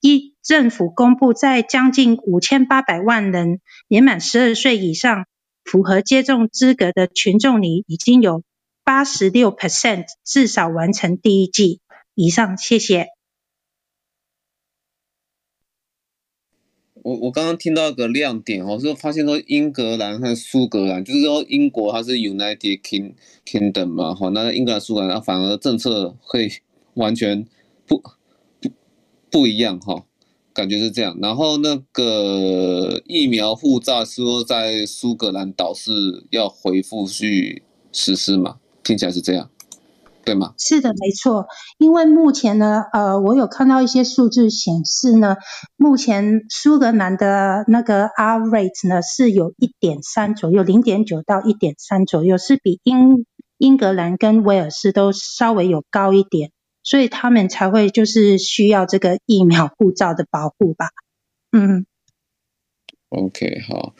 [0.00, 5.26] 一政府公布，在将近五千八百万人年满十二岁以上、
[5.64, 8.42] 符合接种资格的群众里，已经有
[8.84, 11.80] 八十六 percent 至少完成第一剂
[12.14, 12.56] 以上。
[12.56, 13.08] 谢谢。
[17.02, 26.50] 我我刚刚听到一个亮点哦，是发现说英格兰和苏格兰，就是说英国它是 United King Kingdom 嘛，哈，那英格兰苏格兰反而政策会
[26.94, 27.46] 完全
[27.86, 28.02] 不
[29.36, 30.02] 不一样哈，
[30.54, 31.18] 感觉是这样。
[31.20, 35.90] 然后那个疫苗护照说在苏格兰岛是
[36.30, 37.62] 要恢复去
[37.92, 38.56] 实施嘛？
[38.82, 39.50] 听起来是这样。
[40.24, 40.54] 对吗？
[40.58, 41.46] 是的，没错。
[41.78, 45.36] 因为目前呢，呃，我有看到一些数字显示呢，
[45.76, 53.26] 目前苏格兰的那个 R rate 呢是有一点三左右，零点九到一点三左右，是比英
[53.58, 56.50] 英格兰跟威尔士都稍微有高一点，
[56.86, 60.90] 所以他们才会就是需要这个疫苗护照的保护吧。
[61.50, 61.84] 嗯。
[63.08, 63.94] OK，好。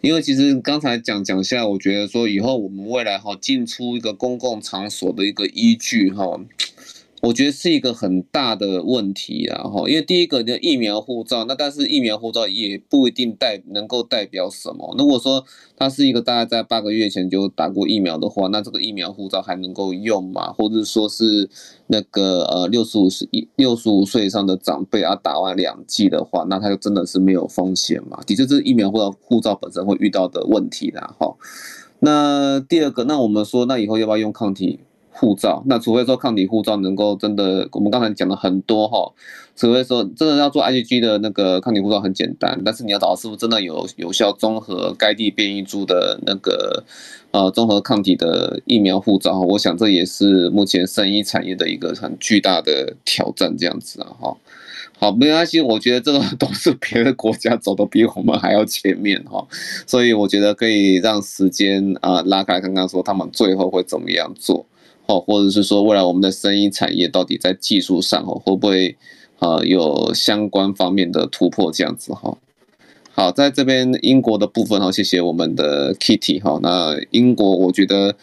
[0.00, 6.40] 因为其实刚才讲讲下，我觉得说以后我们未来哈进出一个公共场所的一个依据哈。
[7.24, 14.94] 我觉得是一个很大的问题啊，哈，因为第一个的疫苗护照，那但是疫苗护照也不一定代能够代表什么。
[14.98, 15.42] 如果说
[15.74, 20.52] 他是一个大概在八个月前就打过疫苗的话，那这个疫苗护照还能够用吗？
[20.52, 21.48] 或者说是
[21.86, 28.20] 那个呃六十五岁六十五岁以上的长辈啊，打完两剂的话，那他就真的是没有风险嘛？
[28.26, 31.34] 的确，这是疫苗护照护照本身会遇到的问题啦，哈。
[32.00, 34.80] 那第二个，那我们说，那以后要不要用抗体？
[35.16, 39.12] 护照，那除非说抗体护照能够真的，我们刚才讲了很多哈，
[39.54, 46.82] 除非说真的要做 IgG 的那个抗体护照很简单，但是你要找到是不是真的有有效综合该地变异株的那个
[47.30, 54.36] 呃综合抗体的疫苗护照，我想这也是目前生医产业的一个很巨大的挑战，这样子啊哈。
[54.98, 59.46] 好，没关系，我觉得这个都是别的国家走的比我们还要前面哈，
[59.86, 64.64] 所以我觉得可以让时间啊拉开，看看说他们最后会怎么样做。
[65.06, 68.96] 哦，或者是说未来我们的生医产业到底在技术上哦会不会
[69.38, 72.38] 啊有相关方面的突破这样子哈？
[73.12, 76.58] 好，在这边英国的部分哈，谢谢我们的 Kitty 哈。
[76.62, 78.16] 那英国我觉得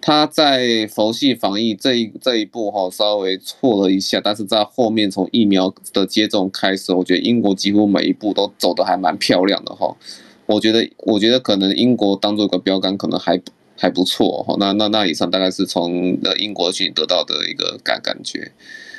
[0.00, 9.94] 他在佛系防疫这一这一步哈稍微错了一下，但是在后面从疫苗的接种开始，我觉得英国几乎每一步都走得还蛮漂亮的哈。
[10.46, 13.38] 我觉得我觉得可能英国当做一个标杆，可能还。
[13.78, 18.52] 还不错哈，那那那以上大概是从呃英国去得到的一个感感觉，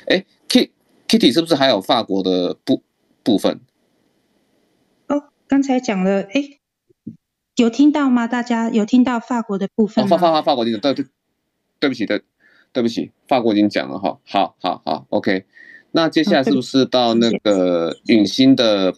[0.08, 0.72] 哎，K
[1.08, 2.82] Kitty 是不是还有法国的部
[3.24, 3.62] 部分？
[5.08, 6.60] 哦，刚才讲了，哎，
[7.56, 8.28] 有听到吗？
[8.28, 10.08] 大家有听到法国的部分吗？
[10.08, 11.06] 哦，法法法法国已经对对，
[11.80, 12.22] 对不起对
[12.72, 15.46] 对不起，法国已经讲了哈，好好好，OK，
[15.92, 18.96] 那接下来是不是到那个陨星的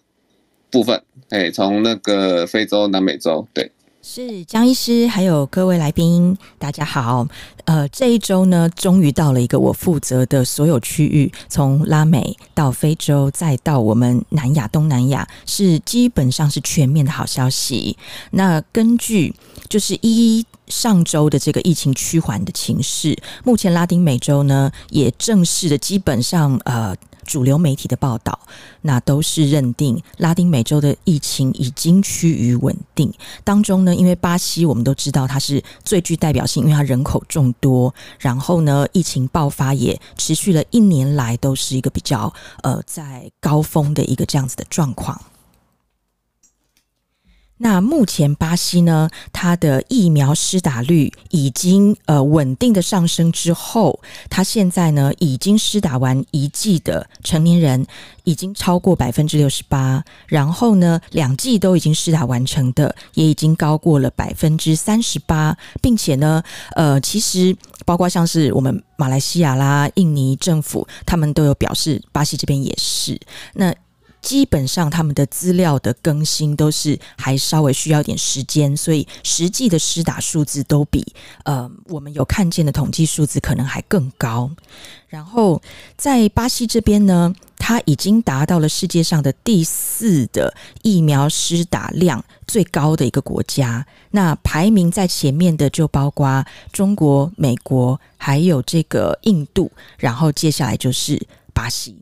[0.71, 1.03] 部分？
[1.29, 3.71] 哎，从那个非洲、南美洲，对。
[4.07, 7.27] 是江医师，还有各位来宾，大家好。
[7.63, 17.97] 呃，这一周呢，终于到了一个我负责的所有区域，从拉美到非洲，再到我们南亚、东南亚，是基本上是全面的好消息。
[18.29, 19.33] 那根据
[19.67, 26.95] 就是一上周的这个疫情趋缓的情势，目前拉丁美洲呢也正式的基本上呃。
[27.25, 28.39] 主流媒体的报道，
[28.81, 33.11] 那都是认定拉丁美洲的疫情已经趋于稳定。
[33.43, 45.19] 当中呢，因为巴西我们都知道它是最具代表性，因为它人口众多，然后呢，疫情爆发也持续了一年来都是一个比较呃在高峰的一个这样子的状况。
[47.57, 57.87] 那目前巴西呢，它的疫苗施打率已经呃稳定的上升之后，它现在呢已经施打完一剂的成年人
[58.25, 66.43] 已经超过百分之六十八，然后呢两剂都已经施打完成的也已经高过了百分之三十八，并且呢
[66.75, 73.17] 呃其实包括像是我们马来西亚啦、印尼政府，他们都有表示，巴西这边也是
[73.53, 73.73] 那。
[74.25, 81.05] 基本上他们的资料的更新都是还稍微需要点时间，所以实际的施打数字都比
[81.43, 84.49] 呃我们有看见的统计数字可能还更高。
[85.07, 85.61] 然后
[85.95, 90.51] 在巴西这边呢，它已经达到了世界上的第四的
[90.81, 93.85] 疫苗施打量最高的一个国家。
[94.09, 101.95] 那排名在前面的就包括中国、美国，还有这个印度，然后接下来就是巴西。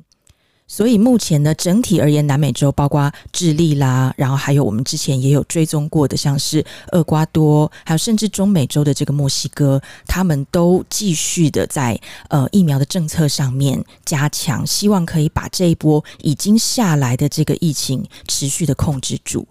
[0.76, 19.48] 所以目前呢，整体而言，南美洲包括智利啦，然后还有我们之前也有追踪过的，像是厄瓜多，还有甚至中美洲的这个墨西哥，他们都继续的在呃疫苗的政策上面加强，希望可以把这一波已经下来的这个疫情持续的控制住。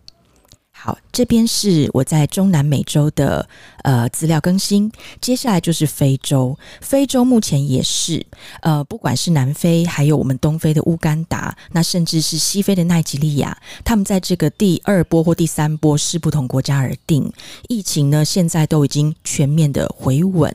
[0.84, 3.48] 好，这边是我在中南美洲的
[3.84, 6.58] 呃资料更新，接下来就是非洲。
[6.80, 8.26] 非洲目前也是
[8.62, 17.32] 呃，不管是南非，还有我们东非的乌干达，那甚至是西非的奈及利亚，他们在这个第二波或第三波视不同国家而定，
[17.68, 20.52] 疫情呢现在都已经全面的回稳，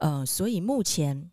[0.00, 1.28] 呃，所以目前。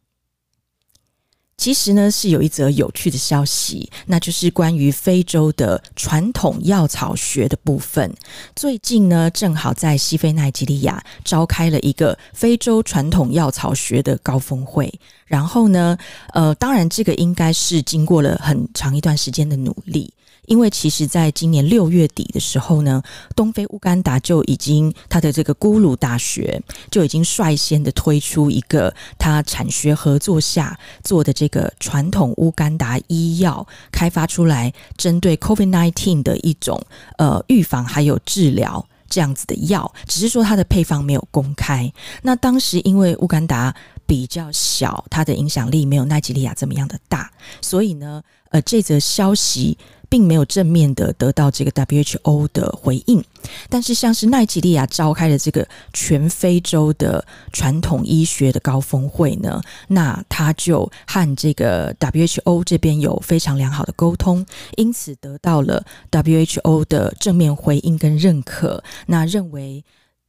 [1.57, 8.13] 其实呢，是有一则有趣的消息，那就是关于非洲的传统药草学的部分。
[8.55, 14.93] 最近呢，正好在西非奈及利亚召开了一个非洲传统药草学的高峰会。
[15.25, 15.97] 然后呢，
[16.33, 20.13] 呃，当然这个应该是经过了很长一段时间的努力。
[20.47, 23.01] 因为其实，在今年六月底的时候呢，
[23.35, 36.81] 东非乌干达就已经他的这个咕鲁大学就已经率先的推出一个他产学合作下做的这个传统乌干达医药开发出来，针对 COVID nineteen 的一种
[37.17, 41.91] 呃预防还有治疗这样子的药，只是说它的配方没有公开。
[42.23, 43.73] 那当时因为乌干达
[44.05, 47.31] 比较小，它的影响力没有奈及利亚这么样的大，
[47.61, 49.77] 所以呢，呃，这则消息。
[50.07, 53.21] 并没有正面的得到这个 WHO 的回应，
[53.69, 64.45] 但是像是奈及利亚召开的这个全非洲的传统医学的高峰会呢，那他就和这个 WHO 这边有非常良好的沟通，
[64.77, 69.83] 因此得到了 WHO 的正面回应跟认可，那认为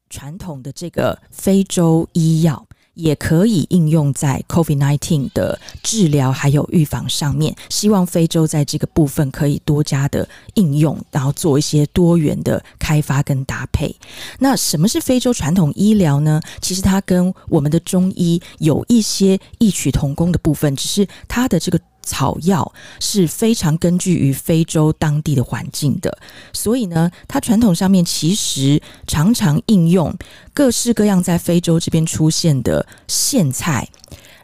[0.09, 2.66] 传统的这个非洲医药。
[2.97, 13.95] 也可以应用在 COVID-19 的治疗还有预防上面，希望非洲在这个部分可以多加的应用，然后做一些多元的开发跟搭配。
[14.39, 16.41] 那什么是非洲传统医疗呢？
[16.61, 21.79] 其实它跟我们的中医有一些异曲同工的部分，只是它的这个。
[22.07, 26.17] 草药是非常根据于非洲当地的环境的，
[26.55, 30.17] 所以呢，它传统上面其实常常应用
[30.55, 33.87] 各式各样在非洲这边出现的苋菜，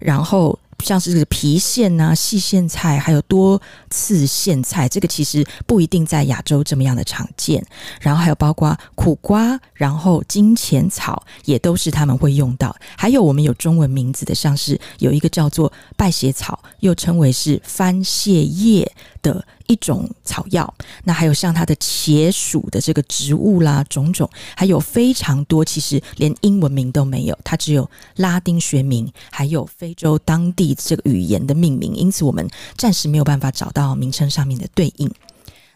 [0.00, 0.58] 然后。
[0.82, 3.60] 像是这个郫县啊、细苋菜，还有多
[3.90, 7.64] 刺苋菜，这个其实不一定在亚洲这么样的常见。
[8.00, 12.74] 然后还有包括苦瓜，然后金钱草也都是他们会用到。
[12.96, 18.90] 还有我们有中文名字的，像是有一个叫做败血草，又称为是番泻叶
[19.22, 19.44] 的。
[19.66, 20.72] 一种草药，
[21.04, 35.10] 那还有像它的茄属的这个植物啦，种种，还有非常多，其实连英文名都没有，它只有拉丁学名，还有非洲当地这个语言的命名，因此我们暂时没有办法找到名称上面的对应。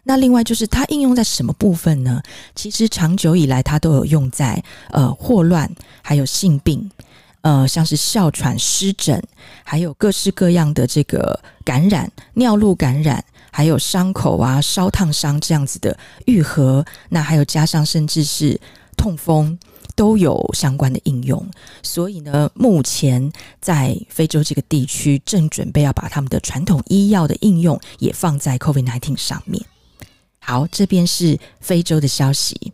[0.03, 2.21] 那另外就是它应用在什么部分呢？
[2.55, 5.69] 其实长久以来它都有用在呃霍乱，
[6.01, 6.89] 还有性病，
[7.41, 9.21] 呃像是哮喘、湿疹，
[9.65, 13.21] 还有各式各样的这个感染，尿路感染。
[13.51, 18.59] 还有伤口啊、烧烫伤这样子的愈合，那还有加上甚至是
[18.95, 19.57] 痛风
[19.95, 21.43] 都有相关的应用。
[21.81, 29.63] 所以呢，目前在非洲这个地区正准备要把他们的传统医药的应用也放在 COVID-19 上面。
[30.39, 32.73] 好，这边是非洲的消息。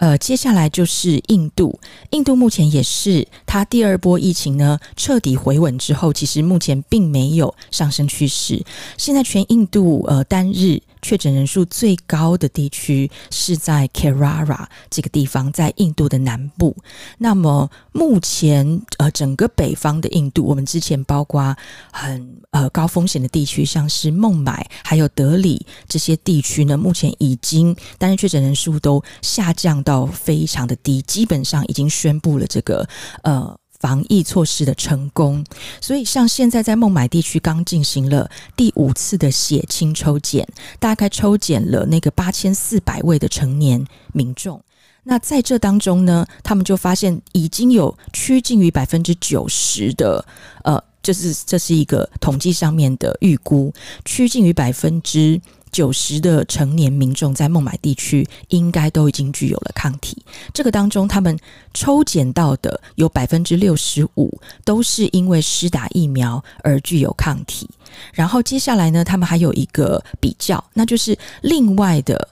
[0.00, 1.78] 呃，接下来就是印度。
[2.10, 8.64] 印度目前也是它第二波疫情呢彻底回稳之后，其实目前并没有上升趋势。
[8.96, 10.80] 现在全印度呃单日。
[11.02, 16.76] 确诊人数最高的地区是在 Kerala 这个地方，在印度的南部。
[17.18, 21.56] 那么目前呃，整个北方的印度，我们之前包括
[21.92, 32.88] 很呃高风险的地区，像是孟买还有德里这些地区呢，目前已经单日确诊人数都下降到非常的低，基本上已经宣布了这个
[33.22, 33.59] 呃。
[33.80, 35.44] 防疫措施的成功，
[35.80, 40.46] 所以像现在在孟买地区刚进行了第五次的血清抽检，
[40.78, 44.62] 大概抽检了那个八千四百位的成年民众。
[45.04, 50.24] 那在这当中呢，他们就发现已经有趋近于百分之九十的，
[50.62, 53.72] 呃，就是这是一个统计上面的预估，
[54.04, 55.40] 趋近于百分之。
[55.72, 60.22] 九十的成年民众在孟买地区应该都已经具有了抗体。
[60.52, 61.38] 这个当中，他们
[61.72, 67.68] 抽检到的有百分之六十五都是因为施打疫苗而具有抗体。
[68.12, 72.28] 然后接下来呢，他们还有一个比较，那就是另外的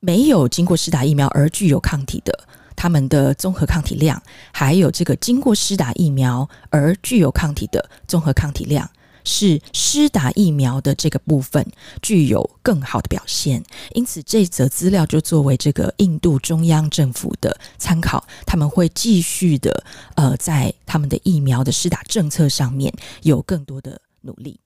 [0.00, 2.38] 没有经过施打疫苗而具有抗体的，
[2.74, 4.20] 他们的综合抗体量，
[4.52, 8.88] 还有这个经过施打疫苗而具有抗体的综合抗体量。
[9.24, 11.64] 是施打疫苗的这个部分
[12.02, 13.62] 具有更好的表现，
[13.94, 22.92] 因此这则资料就作为这个印度中央政府的参考，他们会继续的呃，在他们的疫苗的施打政策上面
[23.22, 24.58] 有更多的努力。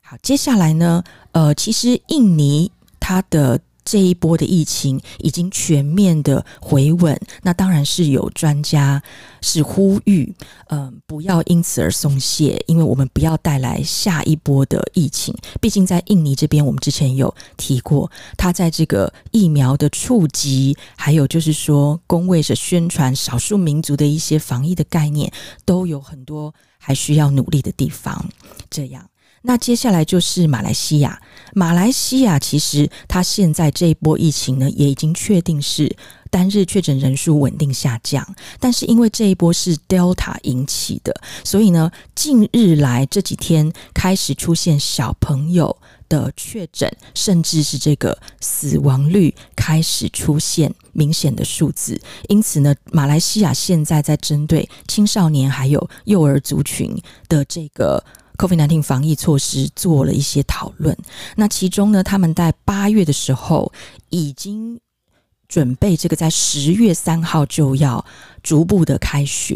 [0.00, 1.02] 好，接下来呢，
[1.32, 2.70] 呃，其实印尼
[3.00, 9.02] 它的这一波的疫情已经全面的回稳，那当然是有专家
[9.40, 10.32] 是呼吁，
[10.68, 15.34] 嗯、不要因此而松懈，因为我们不要带来下一波的疫情。
[15.60, 25.32] 毕竟在印尼这边，我们之前有提过，他在这个疫苗的触及，还有就是说公卫的宣传，少数民族的一些防疫的概念，
[25.64, 28.24] 都有很多还需要努力的地方。
[28.70, 29.11] 这样。
[29.42, 31.20] 那接下来就是马来西亚。
[31.54, 35.94] 马来西亚其实它现在这一波疫情呢，也已经确定是
[36.30, 38.26] 单日确诊人数稳定下降。
[38.58, 41.14] 但是因为这一波是 Delta 引起的，
[41.44, 45.76] 所以呢，近日来这几天开始出现小朋友
[46.08, 52.00] 的确诊，甚至是这个死亡率开始出现明显的数字。
[52.28, 56.96] 因此呢，马来西亚现在在针对青少年还有幼儿族群
[57.28, 58.02] 的这个。
[58.38, 60.96] COVID-19 防疫措施做了一些讨论，
[61.36, 63.72] 那其中呢，他们在八月的时候
[64.10, 64.80] 已经
[65.48, 68.02] 准备这个在十月三号就要
[68.42, 69.54] 逐步的开学，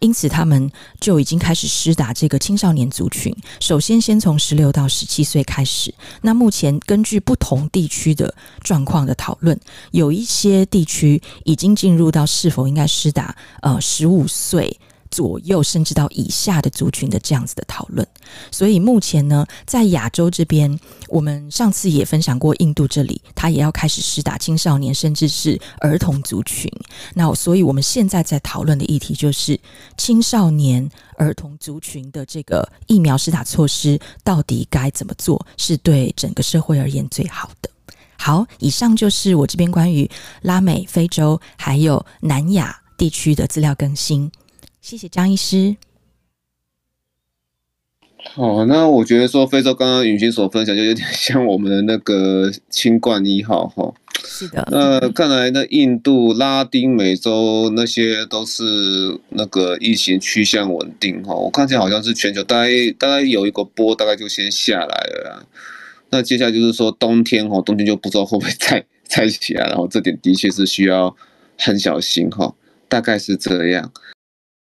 [0.00, 3.36] 因此他们就已经开始施打这个青少年族群。
[3.60, 5.94] 首先，先从十六到十七岁开始。
[6.22, 9.60] 那目前根据不同地区的状况的讨论，
[9.90, 14.80] 有一些地区已经进入到是否应该施打呃十五岁。
[15.14, 18.04] 左右甚至到以下的族群的这样子的讨论，
[18.50, 26.68] 所以目前呢，在亚洲这边，我们上次也分享过，印度这里他也要开始施打青少年甚至是儿童族群。
[27.14, 29.56] 那所以我们现在在讨论的议题就是
[29.96, 37.70] 青少年儿童族群的这个疫苗施打措施到底该怎么做，是对整个社会而言最好的。
[38.18, 40.10] 好，以上就是我这边关于
[40.42, 44.28] 拉美、非洲还有南亚地区的资料更新。
[44.84, 45.76] 谢谢张医师。
[48.34, 53.94] 好，那我觉得说非洲刚刚允薰所分享就有点像我们的那个新冠一号哈。
[54.22, 54.68] 是的。
[54.70, 61.34] 那看来那印度、拉丁美洲那些都是那个疫情趋向稳定哈。
[61.34, 62.68] 我看起来好像是全球大概
[62.98, 65.46] 大概有一个波，大概就先下来了啦。
[66.10, 71.16] 那接下来就是说冬天哈，冬天就不知道会不会再再起来，然后这点的确是需要
[71.58, 72.54] 很小心哈。
[72.86, 73.90] 大概是这样。